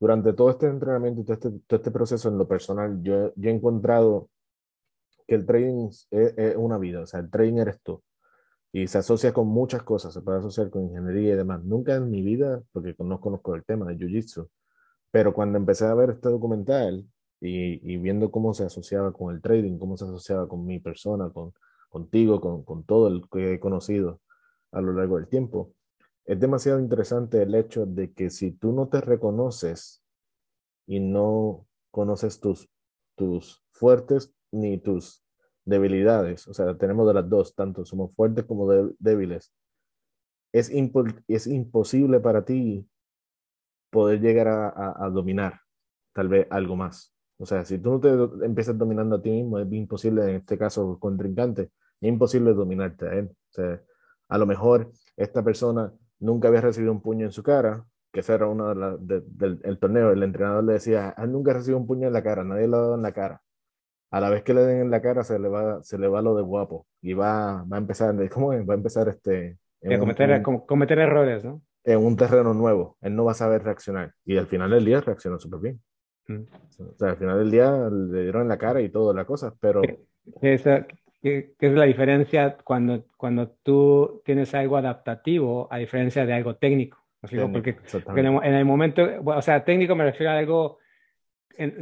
[0.00, 3.50] durante todo este entrenamiento y todo este, todo este proceso en lo personal, yo, yo
[3.50, 4.30] he encontrado
[5.26, 8.02] que el trading es, es, una vida, o sea, el trading eres tú
[8.74, 11.62] y se asocia con muchas cosas, se puede asociar con ingeniería y demás.
[11.62, 14.48] Nunca en mi vida, porque no conozco el tema de Jiu-Jitsu,
[15.12, 17.06] pero cuando empecé a ver este documental
[17.40, 21.30] y, y, viendo cómo se asociaba con el trading, cómo se asociaba con mi persona,
[21.30, 21.52] con,
[21.88, 24.20] contigo, con, con todo el que he conocido
[24.72, 25.72] a lo largo del tiempo,
[26.24, 30.02] es demasiado interesante el hecho de que si tú no te reconoces
[30.88, 32.68] y no conoces tus,
[33.14, 35.23] tus fuertes ni tus
[35.64, 39.52] debilidades, o sea, tenemos de las dos, tanto somos fuertes como débiles.
[40.52, 42.88] Es, imposible para ti
[43.90, 45.60] poder llegar a, dominar
[46.12, 47.12] tal vez algo más.
[47.38, 50.56] O sea, si tú no te empiezas dominando a ti mismo, es imposible, en este
[50.56, 53.36] caso, contrincante, es imposible dominarte a él.
[54.28, 58.34] A lo mejor esta persona nunca había recibido un puño en su cara, que ese
[58.34, 62.22] era uno del torneo, el entrenador le decía, él nunca recibido un puño en la
[62.22, 63.43] cara, nadie lo ha dado en la cara
[64.14, 66.22] a la vez que le den en la cara se le va, se le va
[66.22, 68.60] lo de guapo y va, va a empezar, ¿cómo es?
[68.66, 69.58] Va a empezar este...
[69.82, 71.62] A cometer, cometer errores, ¿no?
[71.82, 74.12] En un terreno nuevo, él no va a saber reaccionar.
[74.24, 75.80] Y al final del día reaccionó súper bien.
[76.28, 76.44] Mm.
[76.78, 79.52] O sea, al final del día le dieron en la cara y todas las cosas,
[79.58, 79.82] pero...
[80.40, 80.86] Esa,
[81.20, 86.98] ¿Qué, es la diferencia cuando, cuando tú tienes algo adaptativo a diferencia de algo técnico?
[87.20, 87.76] Técnico, porque,
[88.20, 90.78] en, el, en, el, momento, o sea, técnico me refiero a algo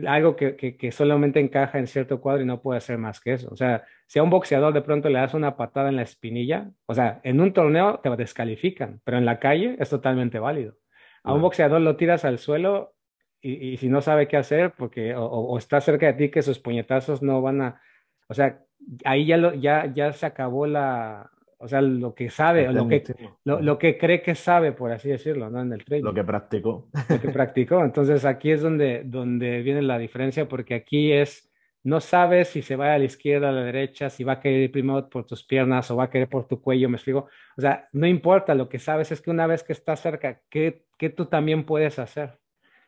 [0.06, 3.48] algo que, que, solamente encaja en cierto cuadro y no puede hacer más que eso.
[3.50, 6.70] O sea, si a un boxeador de pronto le das una patada en la espinilla,
[6.86, 10.76] o sea, en un torneo te descalifican, pero en la calle es totalmente válido.
[11.24, 12.94] A un boxeador lo tiras al suelo
[13.40, 16.58] y, y, si no sabe qué hacer, porque o, está cerca de ti que sus
[16.58, 17.82] puñetazos no van a,
[18.28, 18.62] o sea,
[19.04, 21.31] ahí ya, lo, ya, ya se acabó la,
[21.62, 23.04] o sea, lo que sabe, lo que,
[23.44, 25.60] lo, lo, que cree que sabe, por así decirlo, ¿no?
[25.60, 26.02] En el trading.
[26.02, 26.88] Lo que practicó.
[27.08, 27.84] Lo que practicó.
[27.84, 31.52] Entonces aquí es donde, donde viene la diferencia, porque aquí es,
[31.84, 34.72] no sabes si se va a la izquierda, a la derecha, si va a querer
[34.72, 37.28] primero por tus piernas o va a querer por tu cuello, me explico.
[37.56, 40.84] O sea, no importa, lo que sabes es que una vez que estás cerca, ¿qué,
[40.98, 42.40] qué tú también puedes hacer?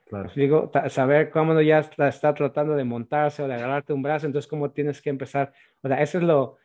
[0.07, 0.33] Claro.
[0.35, 4.49] Digo, saber cómo ya está, está, tratando de montarse o de agarrarte un brazo, entonces
[4.49, 5.53] cómo tienes que empezar.
[5.81, 6.59] O sea, eso es lo,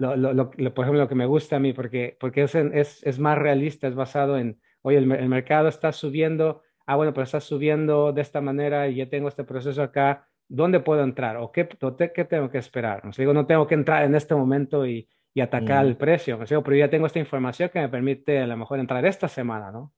[0.00, 3.02] lo, lo, lo, por ejemplo, lo que me gusta a mí, porque, porque es, es,
[3.02, 7.40] es más realista, es basado en, oye, el, mercado está subiendo, ah, bueno, pero está
[7.40, 11.36] subiendo de esta manera y ya tengo este proceso acá, ¿dónde puedo entrar?
[11.36, 11.68] ¿O qué,
[12.14, 13.04] qué tengo que esperar?
[13.04, 16.46] ¿Me digo, no tengo que entrar en este momento y, y atacar el precio, ¿me
[16.46, 19.70] digo, pero ya tengo esta información que me permite a lo mejor entrar esta semana,
[19.70, 19.92] ¿no?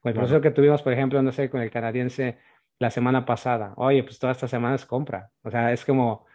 [0.00, 2.38] Con el proceso que tuvimos, por ejemplo, no sé, con el canadiense
[2.78, 3.74] la semana pasada.
[3.76, 5.30] Oye, pues toda esta semana es compra.
[5.42, 6.26] O sea, es como,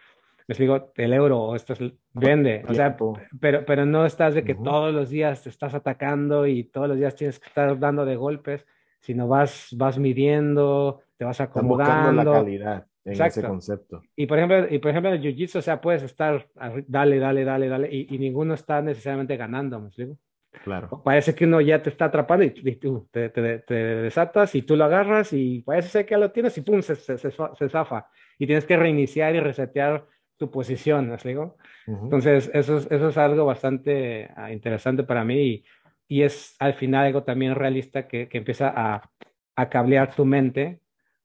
[0.47, 1.79] les digo, el euro esto es,
[2.13, 2.63] vende.
[2.67, 2.97] O sea,
[3.39, 6.97] pero, pero no estás de que todos los días te estás atacando y todos los
[6.97, 8.65] días tienes que estar dando de golpes,
[8.99, 12.23] sino vas, vas midiendo, te vas acomodando.
[12.23, 14.01] la calidad en ese concepto.
[14.15, 16.47] Y por ejemplo, y por ejemplo el jiu-jitsu, o sea, puedes estar,
[16.87, 20.17] dale, dale, dale, dale, y, y ninguno está necesariamente ganando, ¿me explico?
[20.63, 21.01] Claro.
[21.03, 24.85] Parece que uno ya te está atrapando y, tú te, te, desatas y tú lo
[24.85, 28.07] agarras y parece que ya lo tienes y pum, se, se, se, zafa.
[28.37, 30.05] Y tienes que reiniciar y resetear
[30.37, 31.57] tu posición, ¿me explico?
[31.87, 35.65] Entonces, eso es, eso es algo bastante ah, interesante para mí y,
[36.07, 39.09] y, es al final algo también realista que, que empieza a,
[39.55, 40.79] a cablear tu mente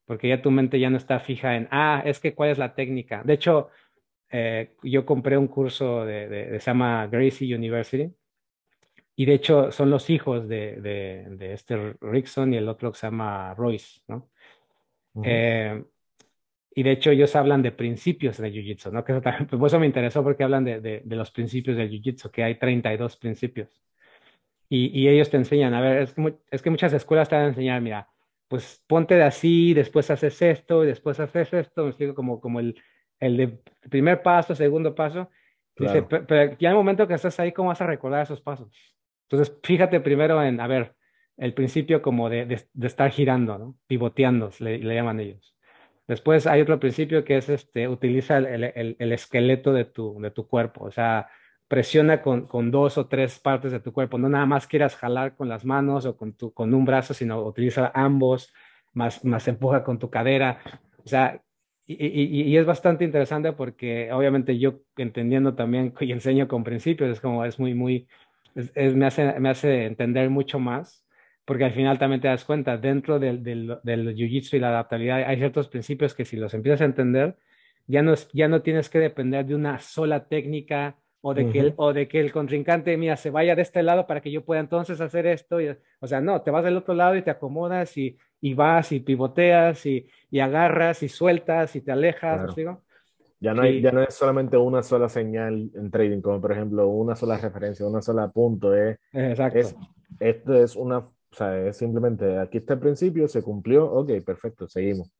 [0.08, 2.74] porque ya tu mente ya no está fija en, ah, es que cuál es la
[2.74, 3.22] técnica.
[3.22, 3.68] De hecho,
[4.30, 8.10] eh, yo compré un curso de, de, se llama Gracie University,
[9.16, 13.06] y de hecho son los hijos de, de, este Rickson y el otro que se
[13.08, 14.30] llama Royce, ¿no?
[15.24, 15.84] Eh,
[16.78, 19.04] y de hecho ellos hablan de principios de Jiu-Jitsu, ¿no?
[19.04, 22.30] Que eso también, pues eso me interesó porque hablan de, de, los principios del Jiu-Jitsu,
[22.30, 23.82] que hay 32 principios.
[24.68, 27.46] Y, y, ellos te enseñan, a ver, es que, es que muchas escuelas te van
[27.46, 28.08] a enseñar, mira,
[28.46, 32.60] pues ponte de así, después haces esto, y después haces esto, me explico como, como
[32.60, 32.80] el,
[33.18, 33.48] el de
[33.90, 35.30] primer paso, segundo paso.
[35.74, 38.70] Dice, pero, ya en el momento que estás ahí, ¿cómo vas a recordar esos pasos?
[39.28, 40.94] Entonces, fíjate primero en, a ver,
[41.38, 43.76] el principio como de, de, estar girando, ¿no?
[43.88, 45.57] Pivoteando, le, le, llaman ellos.
[46.08, 50.30] Después hay otro principio que es, este, utiliza el, el, el, esqueleto de tu, de
[50.30, 51.28] tu cuerpo, o sea,
[51.68, 54.18] presiona con, con, dos o tres partes de tu cuerpo.
[54.18, 57.42] No nada más quieras jalar con las manos o con, tu, con un brazo, sino
[57.44, 58.52] utiliza ambos,
[58.94, 60.60] más, más empuja con tu cadera.
[61.04, 61.42] O sea,
[61.86, 67.10] y, y, y, es bastante interesante porque obviamente yo entendiendo también y enseño con principios,
[67.10, 68.08] es como es muy, muy,
[68.54, 71.06] es, me, hace, me hace entender mucho más.
[71.48, 75.22] Porque al final también te das cuenta, dentro del, del, del jiu-jitsu y la adaptabilidad,
[75.26, 77.36] hay ciertos principios que si los empiezas a entender,
[77.86, 81.74] ya no, ya no tienes que depender de una sola técnica, o de, que el,
[81.76, 84.60] o de que el contrincante, mira, se vaya de este lado para que yo pueda
[84.60, 85.58] entonces hacer esto.
[85.58, 88.92] Y, o sea, no, te vas del otro lado y te acomodas y, y vas
[88.92, 92.54] y pivoteas y, y, agarras y sueltas y te alejas.
[92.54, 92.82] Digo?
[93.40, 96.86] Ya no, hay, ya no es solamente una sola señal en trading, como por ejemplo
[96.88, 98.76] una sola referencia, una sola punto.
[98.76, 98.98] ¿eh?
[99.14, 99.58] Exacto.
[99.58, 99.76] Es,
[100.20, 104.68] esto es una, o sea, es simplemente aquí está el principio, se cumplió, ok, perfecto,
[104.68, 105.10] seguimos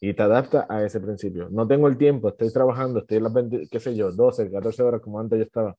[0.00, 1.48] y te adapta a ese principio.
[1.50, 4.82] No tengo el tiempo, estoy trabajando, estoy en las 20, qué sé yo, 12, 14
[4.82, 5.76] horas como antes yo estaba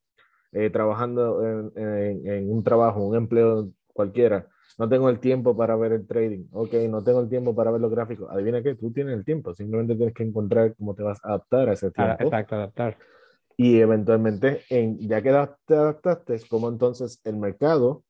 [0.52, 4.48] eh, trabajando en, en, un trabajo, un empleo cualquiera.
[4.78, 6.46] No tengo el tiempo para ver el trading.
[6.52, 8.30] Ok, no tengo el tiempo para ver los gráficos.
[8.32, 9.54] Adivina qué, tú tienes el tiempo.
[9.54, 12.24] Simplemente tienes que encontrar cómo te vas a adaptar a ese tiempo.
[12.24, 12.98] Exacto, adaptar.
[13.58, 15.30] Y eventualmente, en, ya que
[15.66, 18.05] te adaptaste, es como entonces el mercado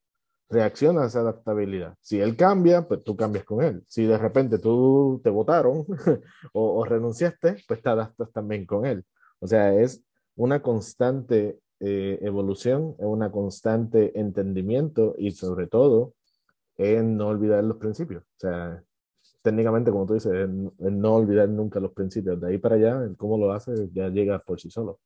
[0.49, 1.95] reacciona a esa adaptabilidad.
[2.01, 3.83] Si él cambia, pues tú cambias con él.
[3.87, 5.85] Si de repente tú te votaron
[6.53, 9.03] o, renunciaste, pues te adaptas también con él.
[9.39, 10.03] O sea, es
[10.35, 16.13] una constante eh, evolución, es una constante entendimiento y sobre todo
[16.77, 18.23] en no olvidar los principios.
[18.23, 18.83] O sea,
[19.41, 22.39] técnicamente, como tú dices, en, no olvidar nunca los principios.
[22.39, 24.99] De ahí para allá, el cómo lo hace ya llega por sí solo.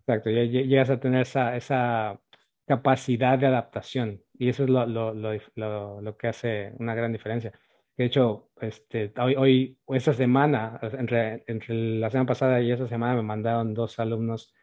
[0.00, 2.18] Exacto, ya llegas a tener esa, esa
[2.66, 4.20] capacidad de adaptación.
[4.38, 7.52] Y eso es lo, lo, lo, lo, que hace una gran diferencia.
[7.96, 13.16] De hecho, este, hoy, hoy esta semana, entre, entre la semana pasada y esta semana,
[13.16, 14.54] me mandaron dos alumnos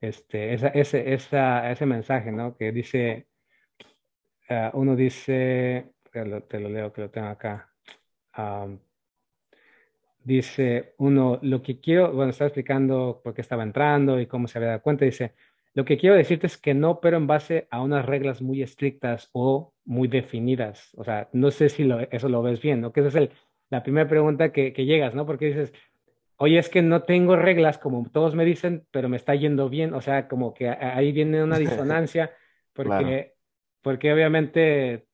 [0.00, 2.56] este, esa, ese, esa, ese mensaje, ¿no?
[2.56, 3.26] Que dice,
[4.50, 7.72] uh, uno dice, te lo, te lo, leo que lo tengo acá.
[8.38, 8.78] Um,
[10.22, 14.58] dice uno, lo que quiero, bueno, estaba explicando por qué estaba entrando y cómo se
[14.58, 15.34] había dado cuenta, dice,
[15.76, 19.28] lo que quiero decirte es que no, pero en base a unas reglas muy estrictas
[19.32, 20.88] o muy definidas.
[20.96, 22.94] O sea, no sé si eso lo ves bien, ¿no?
[22.94, 23.30] Que esa es el,
[23.68, 25.26] la primera pregunta que, que, llegas, ¿no?
[25.26, 25.74] Porque dices,
[26.38, 29.92] oye, es que no tengo reglas como todos me dicen, pero me está yendo bien.
[29.92, 32.32] O sea, como que ahí viene una disonancia,
[32.72, 33.34] porque,
[33.82, 35.06] porque obviamente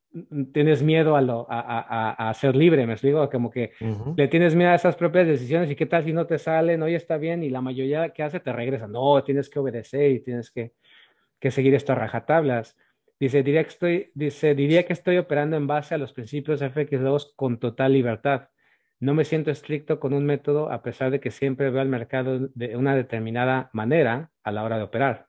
[0.52, 3.72] tienes miedo a, lo, a, a, a, ser libre, me explico, como que
[4.16, 6.94] le tienes miedo a esas propias decisiones y qué tal si no te salen, hoy
[6.94, 10.50] está bien y la mayoría que hace te regresa, no, tienes que obedecer y tienes
[10.50, 10.72] que,
[11.40, 12.76] que seguir estas rajatablas.
[13.18, 17.34] Dice, diría que, estoy, dice, diría que estoy operando en base a los principios FX2
[17.36, 18.48] con total libertad.
[18.98, 22.48] No me siento estricto con un método a pesar de que siempre veo al mercado
[22.54, 25.28] de una determinada manera a la hora de operar.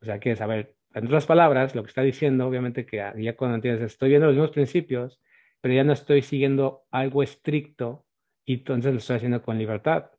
[0.00, 3.56] O sea, quieres saber, en otras palabras, lo que está diciendo, obviamente, que ya cuando
[3.56, 5.20] entiendes, estoy viendo los mismos principios,
[5.60, 8.06] pero ya no estoy siguiendo algo estricto
[8.44, 10.10] y entonces lo estoy haciendo con libertad.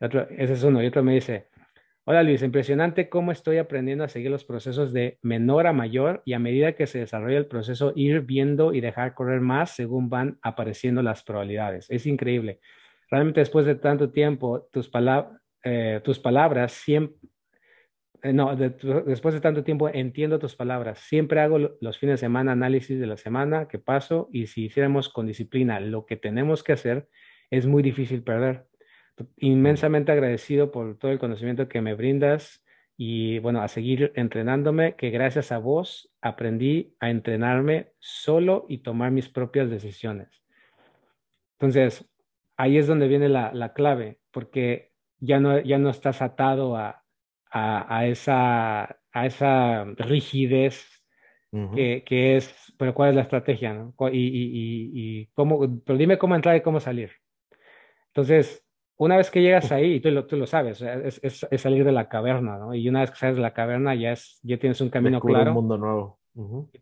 [0.00, 0.80] ese es uno.
[0.82, 1.48] Y otro me dice,
[2.04, 6.34] hola Luis, impresionante cómo estoy aprendiendo a seguir los procesos de menor a mayor y
[6.34, 10.38] a medida que se desarrolla el proceso, ir viendo y dejar correr más según van
[10.40, 11.86] apareciendo las probabilidades.
[11.90, 12.60] Es increíble.
[13.10, 14.88] Realmente después de tanto tiempo, tus,
[15.64, 17.16] eh, tus palabras siempre...
[18.22, 21.00] Eh, no, después de tanto tiempo entiendo tus palabras.
[21.00, 25.08] Siempre hago los fines de semana análisis de la semana que paso y si hiciéramos
[25.08, 27.08] con disciplina lo que tenemos que hacer,
[27.50, 28.66] es muy difícil perder.
[29.36, 32.62] Inmensamente agradecido por todo el conocimiento que me brindas
[32.96, 39.10] y bueno, a seguir entrenándome, que gracias a vos aprendí a entrenarme solo y tomar
[39.10, 40.28] mis propias decisiones.
[41.58, 42.08] Entonces,
[42.56, 47.05] ahí es donde viene la, clave, porque ya no, ya no estás atado a,
[47.50, 50.86] a, esa, a esa rigidez
[51.74, 53.72] que, que, es, pero ¿cuál es la estrategia?
[53.72, 53.94] ¿no?
[54.12, 57.12] Y, y, y, cómo, pero dime cómo entrar y cómo salir.
[58.08, 58.66] Entonces,
[58.98, 61.84] una vez que llegas ahí, y tú lo, tú lo sabes, es, es, es, salir
[61.84, 62.74] de la caverna, ¿no?
[62.74, 65.50] Y una vez que sales de la caverna, ya, es, ya tienes un camino claro.
[65.50, 66.18] un mundo nuevo.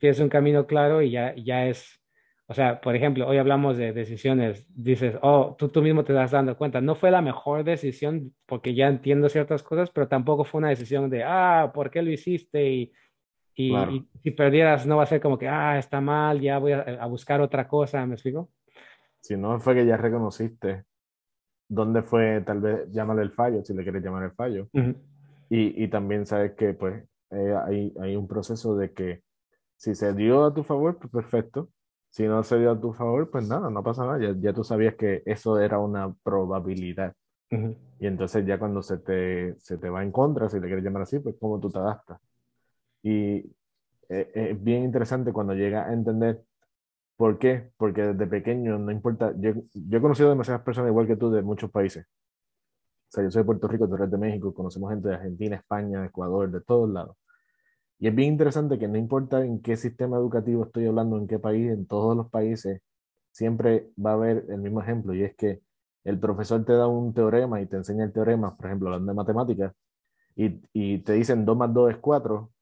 [0.00, 2.00] Tienes un camino claro y ya, ya es,
[2.46, 6.30] o sea, por ejemplo, hoy hablamos de decisiones, dices, oh, tú, tú mismo te das
[6.30, 10.58] dando cuenta, no fue la mejor decisión porque ya entiendo ciertas cosas, pero tampoco fue
[10.58, 12.70] una decisión de, ah, ¿por qué lo hiciste?
[12.70, 12.92] Y,
[13.54, 16.72] y, y si perdieras, no va a ser como que, ah, está mal, ya voy
[16.72, 18.50] a, a buscar otra cosa, ¿me explico?
[19.20, 20.84] Si no, fue que ya reconociste
[21.68, 24.68] dónde fue, tal vez, llámale el fallo, si le quieres llamar el fallo.
[25.50, 29.22] y, y, también sabes que, pues, eh, hay, hay, un proceso de que
[29.76, 31.70] si se dio a tu favor, pues perfecto.
[32.14, 34.18] Si no se dio a tu favor, pues nada, no pasa nada.
[34.20, 37.14] Ya, ya tú sabías que eso era una probabilidad.
[38.00, 41.02] Y entonces ya cuando se te, se te va en contra, si le quieres llamar
[41.02, 42.20] así, pues cómo tú te adaptas.
[43.02, 43.38] Y
[44.08, 46.44] eh, es bien interesante cuando llega a entender
[47.16, 47.70] ¿Por qué?
[47.76, 49.32] Porque desde pequeño no importa.
[49.38, 52.06] Yo, yo he conocido demasiadas personas igual que tú de muchos países.
[53.08, 55.56] O sea, yo soy de Puerto Rico, tú eres de México, conocemos gente de Argentina,
[55.56, 57.16] España, Ecuador, de todos lados.
[58.04, 61.38] Y es bien interesante que no importa en qué sistema educativo estoy hablando, en qué
[61.38, 62.82] país, en todos los países,
[63.30, 65.14] siempre va a haber el mismo ejemplo.
[65.14, 65.62] Y es que
[66.04, 69.16] el profesor te da un teorema y te enseña el teorema, por ejemplo, hablando de
[69.16, 69.72] matemáticas,
[70.36, 72.52] y, y te dicen 2 más 2 es 4,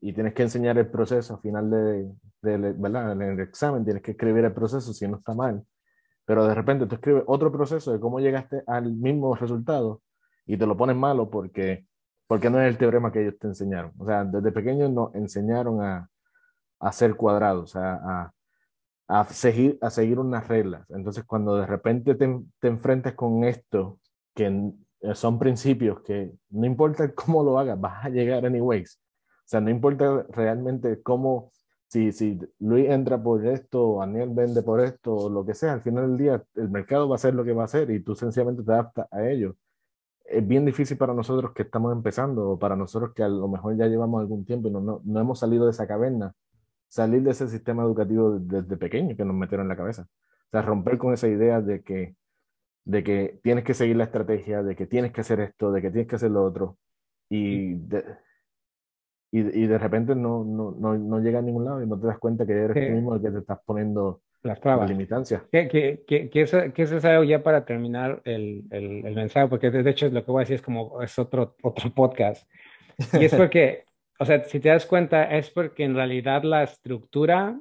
[0.00, 3.12] y tienes que enseñar el proceso al final de, ¿verdad?
[3.12, 5.62] En el examen tienes que escribir el proceso si no está mal,
[6.24, 10.00] pero de repente tú escribes otro proceso de cómo llegaste al mismo resultado
[10.46, 11.86] y te lo pones malo porque,
[12.26, 13.92] porque no es el teorema que ellos te enseñaron.
[13.98, 16.08] O sea, desde pequeños nos enseñaron a,
[16.80, 18.32] a hacer cuadrados, a,
[19.08, 19.78] a, a, seguir,
[20.18, 20.88] unas reglas.
[20.90, 24.00] Entonces, cuando de repente te, te enfrentas con esto,
[24.34, 24.72] que
[25.14, 29.00] son principios que no importa cómo lo hagas, vas a llegar anyways.
[29.46, 31.52] O sea, no importa realmente cómo
[31.88, 36.08] si, Luis entra por esto, Daniel vende por esto, o lo que sea, al final
[36.08, 38.62] del día el mercado va a ser lo que va a ser y tú sencillamente
[38.62, 39.56] te adaptas a ello.
[40.28, 43.76] Es bien difícil para nosotros que estamos empezando, o para nosotros que a lo mejor
[43.76, 46.34] ya llevamos algún tiempo y no, no, no hemos salido de esa caverna,
[46.88, 50.02] salir de ese sistema educativo desde pequeño que nos metieron en la cabeza.
[50.02, 52.16] O sea, romper con esa idea de que,
[52.84, 55.90] de que tienes que seguir la estrategia, de que tienes que hacer esto, de que
[55.90, 56.78] tienes que hacer lo otro.
[57.28, 58.04] Y de,
[59.32, 62.06] y, y de repente no, no, no, no, llega a ningún lado y no te
[62.06, 64.88] das cuenta que eres tú mismo el que te estás poniendo las trabas.
[64.88, 65.42] limitancias.
[65.50, 69.14] Que, que, que, que, eso, que eso es algo ya para terminar el, el, el,
[69.14, 72.48] mensaje, porque de hecho lo que voy a decir es como es otro, otro podcast.
[73.14, 73.84] Y es porque,
[74.18, 77.58] o sea, si te das cuenta, es porque en realidad la estructura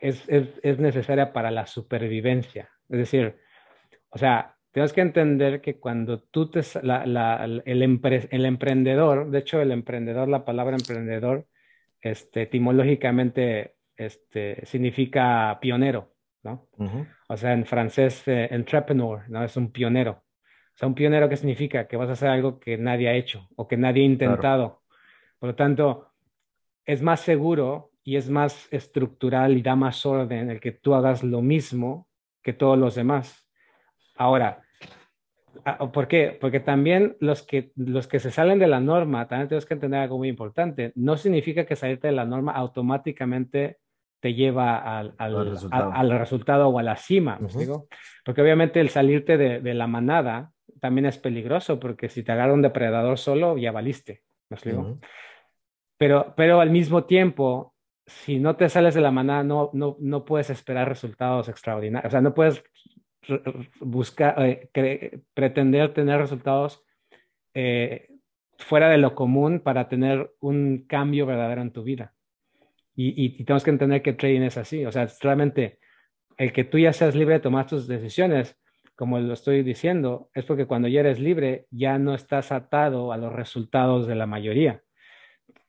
[0.00, 2.70] es, es, es necesaria para la supervivencia.
[2.88, 3.36] Es decir,
[4.10, 9.38] o sea, Tienes que entender que cuando tú te, la, la, el, el, emprendedor, de
[9.40, 11.48] hecho el emprendedor, la palabra emprendedor,
[12.00, 16.68] este, etimológicamente este, significa pionero, ¿no?
[17.28, 19.44] O sea, en francés, eh, entrepreneur, ¿no?
[19.44, 20.12] Es un pionero.
[20.12, 21.86] O sea, un pionero, ¿qué significa?
[21.86, 24.82] Que vas a hacer algo que nadie ha hecho o que nadie ha intentado.
[25.38, 26.12] Por lo tanto,
[26.86, 31.22] es más seguro y es más estructural y da más orden el que tú hagas
[31.22, 32.08] lo mismo
[32.42, 33.46] que todos los demás.
[34.16, 34.62] Ahora,
[35.66, 36.38] ah, ¿por qué?
[36.40, 40.00] Porque también los que, los que se salen de la norma, también tienes que entender
[40.00, 40.92] algo muy importante.
[40.94, 43.76] No significa que salirte de la norma automáticamente
[44.20, 46.68] te lleva al, al, resultado.
[46.68, 47.88] o a la cima, ¿me digo?
[48.24, 52.62] Porque obviamente el salirte de, la manada también es peligroso, porque si te agarra un
[52.62, 54.98] depredador solo, ya valiste, ¿me explico?
[55.96, 57.74] pero, pero al mismo tiempo,
[58.06, 62.10] si no te sales de la manada, no, no, no puedes esperar resultados extraordinarios.
[62.10, 62.62] O sea, no puedes
[63.80, 66.82] buscar, eh, pretender tener resultados
[67.54, 68.08] eh,
[68.58, 72.14] fuera de lo común para tener un cambio verdadero en tu vida.
[73.02, 74.84] Y, y, tenemos que entender que trading es así.
[74.84, 75.78] O sea, realmente
[76.36, 78.58] el que tú ya seas libre de tomar tus decisiones,
[78.94, 83.16] como lo estoy diciendo, es porque cuando ya eres libre, ya no estás atado a
[83.16, 84.82] los resultados de la mayoría.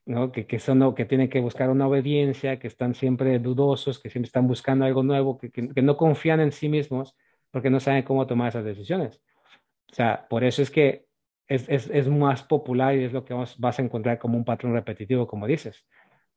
[0.06, 0.34] ¿no?
[0.34, 4.28] Que, que, son, que tienen que buscar una obediencia, que están siempre dudosos, que siempre
[4.28, 7.16] están buscando algo nuevo, que, que, no confían en sí mismos
[7.50, 9.22] porque no saben cómo tomar esas decisiones.
[9.90, 11.06] O sea, por eso es que
[11.48, 14.44] es, es, es más popular y es lo que vas, vas, a encontrar como un
[14.44, 15.86] patrón repetitivo, como dices.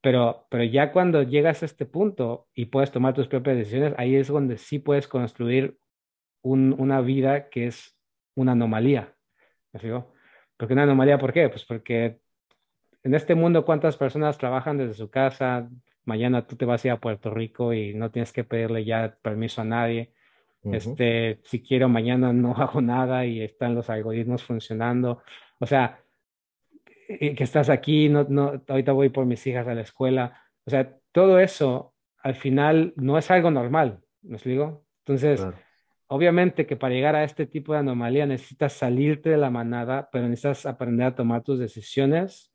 [0.04, 4.16] Pero, pero ya cuando llegas a este punto y puedes tomar tus propias decisiones, ahí
[4.16, 5.78] es donde sí puedes construir
[6.42, 7.98] un, una vida que es
[8.34, 9.14] una anomalía.
[9.72, 10.12] ¿Me digo?
[10.58, 11.48] Porque una anomalía, ¿por qué?
[11.48, 12.20] Pues porque
[13.02, 15.70] en este mundo, ¿cuántas personas trabajan desde su casa?
[16.04, 19.16] Mañana tú te vas a ir a Puerto Rico y no tienes que pedirle ya
[19.22, 20.12] permiso a nadie.
[20.64, 25.22] Este, si quiero, mañana no hago nada y están los algoritmos funcionando.
[25.60, 26.03] O sea,
[27.06, 30.40] que estás aquí, no, no, ahorita voy por mis hijas a la escuela.
[30.64, 34.84] O sea, todo eso al final no es algo normal, ¿me explico?
[35.00, 35.46] Entonces,
[36.06, 40.26] obviamente que para llegar a este tipo de anomalía necesitas salirte de la manada, pero
[40.26, 42.54] necesitas aprender a tomar tus decisiones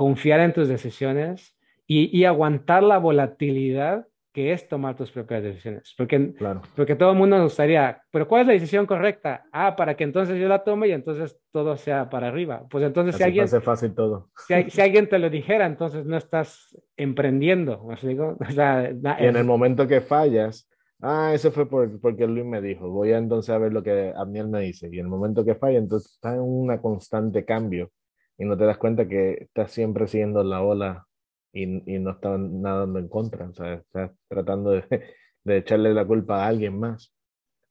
[0.00, 1.54] confiar en tus decisiones
[1.86, 5.94] y, y, aguantar la volatilidad que es tomar tus propias decisiones.
[5.96, 6.62] Porque, claro.
[6.76, 9.44] porque todo el mundo nos gustaría, pero ¿cuál es la decisión correcta?
[9.52, 12.64] Ah, para que entonces yo la tome y entonces todo sea para arriba.
[12.70, 13.44] Pues entonces Así si alguien...
[13.44, 14.30] Hace fácil todo.
[14.46, 17.84] Si, si, alguien te lo dijera, entonces no estás emprendiendo.
[17.84, 18.36] ¿me digo?
[18.48, 20.68] O sea, y en el momento que fallas,
[21.00, 24.12] ah, eso fue por, porque Luis me dijo, voy a entonces a ver lo que
[24.16, 24.88] Abniel me dice.
[24.92, 27.90] Y en el momento que falla, entonces está en un constante cambio
[28.38, 31.06] y no te das cuenta que estás siempre siguiendo la ola
[31.52, 34.84] y, y no estás nadando en contra, o sea, estás tratando de,
[35.44, 37.12] de, echarle la culpa a alguien más,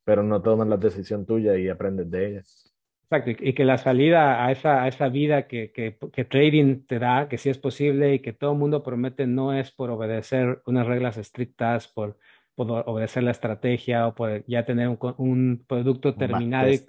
[0.03, 2.43] pero no tomas la decisión tuya y aprendes de ella.
[3.11, 6.99] Exacto, y que la salida a esa, a esa vida que, que, que, trading te
[6.99, 10.61] da, que sí es posible y que todo el mundo promete, no es por obedecer
[10.67, 12.19] unas reglas estrictas, por,
[12.53, 16.81] por obedecer la estrategia o por ya tener un, un producto terminado y,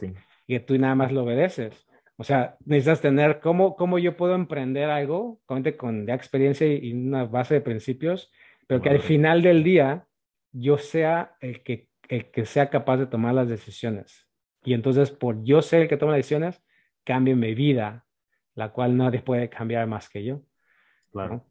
[0.47, 1.89] y que tú nada más lo obedeces
[2.21, 6.93] o sea, necesitas tener cómo, cómo yo puedo emprender algo con, con ya experiencia y
[6.93, 8.31] una base de principios,
[8.66, 10.07] pero que al final del día
[10.53, 14.29] yo sea el que, el que sea capaz de tomar las decisiones.
[14.62, 16.62] Y entonces, por yo ser el que toma las decisiones,
[17.05, 18.05] cambie mi vida,
[18.55, 20.43] la cual nadie puede cambiar más que yo.
[21.12, 21.37] Claro.
[21.37, 21.51] ¿no?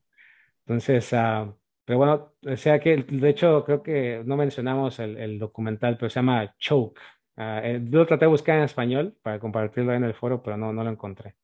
[0.67, 1.51] Entonces, uh,
[1.83, 6.11] pero bueno, o sea que, de hecho, creo que no mencionamos el, el documental, pero
[6.11, 7.01] se llama Choke.
[7.39, 10.83] Uh, lo traté de buscar en español para compartirlo en el foro, pero no, no
[10.83, 11.35] lo encontré.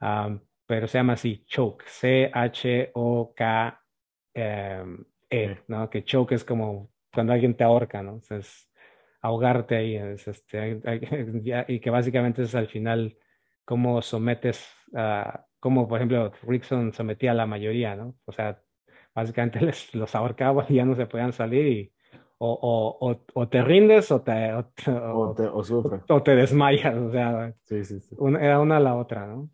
[0.00, 2.38] Um, pero se llama así, choke, C-H-O-K-E,
[5.68, 5.90] ¿no?
[5.90, 8.20] Que choke es como cuando alguien te ahorca, ¿no?
[8.30, 8.70] Es
[9.20, 10.80] ahogarte ahí, es este,
[11.68, 13.18] y que básicamente es al final
[13.64, 18.16] cómo sometes, uh, como por ejemplo Rickson sometía a la mayoría, ¿no?
[18.24, 18.62] O sea,
[19.14, 21.92] básicamente les, los ahorcaba y ya no se podían salir y
[22.38, 25.64] o, o, o, te rindes o te, o, te, o,
[26.08, 28.14] o te desmayas, o sea, sí, sí, sí.
[28.18, 29.50] Una, era una a la otra, ¿no?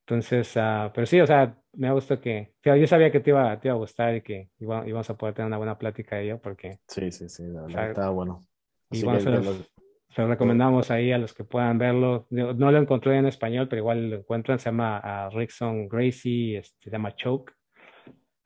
[0.00, 3.68] Entonces, uh, pero sí, o sea, me gustó que, yo sabía que te iba, te
[3.68, 6.40] iba a gustar y que iba, íbamos a poder tener una buena plática de ello,
[6.42, 6.78] porque...
[6.88, 8.46] Sí, sí, sí, la verdad, estaba bueno.
[8.90, 9.72] Así bueno, se, los,
[10.08, 12.26] se lo recomendamos ahí a los que puedan verlo.
[12.30, 16.84] No lo encontré en español, pero igual lo encuentran, se llama uh, Rickson Gracie, este,
[16.84, 17.52] se llama Choke.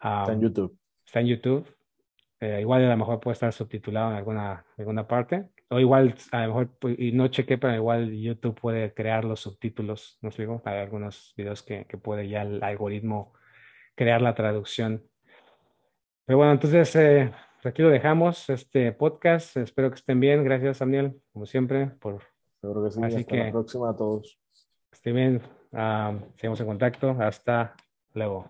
[0.02, 0.78] Um, está en YouTube.
[1.06, 1.66] Está en YouTube.
[2.43, 5.45] Eh, igual a lo mejor puede estar subtitulado en alguna, alguna parte.
[5.68, 9.38] O igual, a lo mejor, pues, y no chequé, pero igual YouTube puede crear los
[9.38, 13.32] subtítulos, ¿no sé, Hay algunos videos que, que puede ya el algoritmo
[13.95, 15.05] crear la traducción.
[16.24, 17.32] Pero bueno, entonces eh,
[17.62, 19.57] aquí lo dejamos, este podcast.
[19.59, 20.43] Espero que estén bien.
[20.43, 21.86] Gracias, Daniel, como siempre.
[21.86, 22.22] Por...
[22.61, 23.01] Seguro que sí.
[23.05, 24.40] Así Hasta que, la próxima a todos.
[24.90, 25.43] Estén bien.
[25.70, 27.16] Uh, seguimos en contacto.
[27.20, 27.76] Hasta
[28.14, 28.49] luego.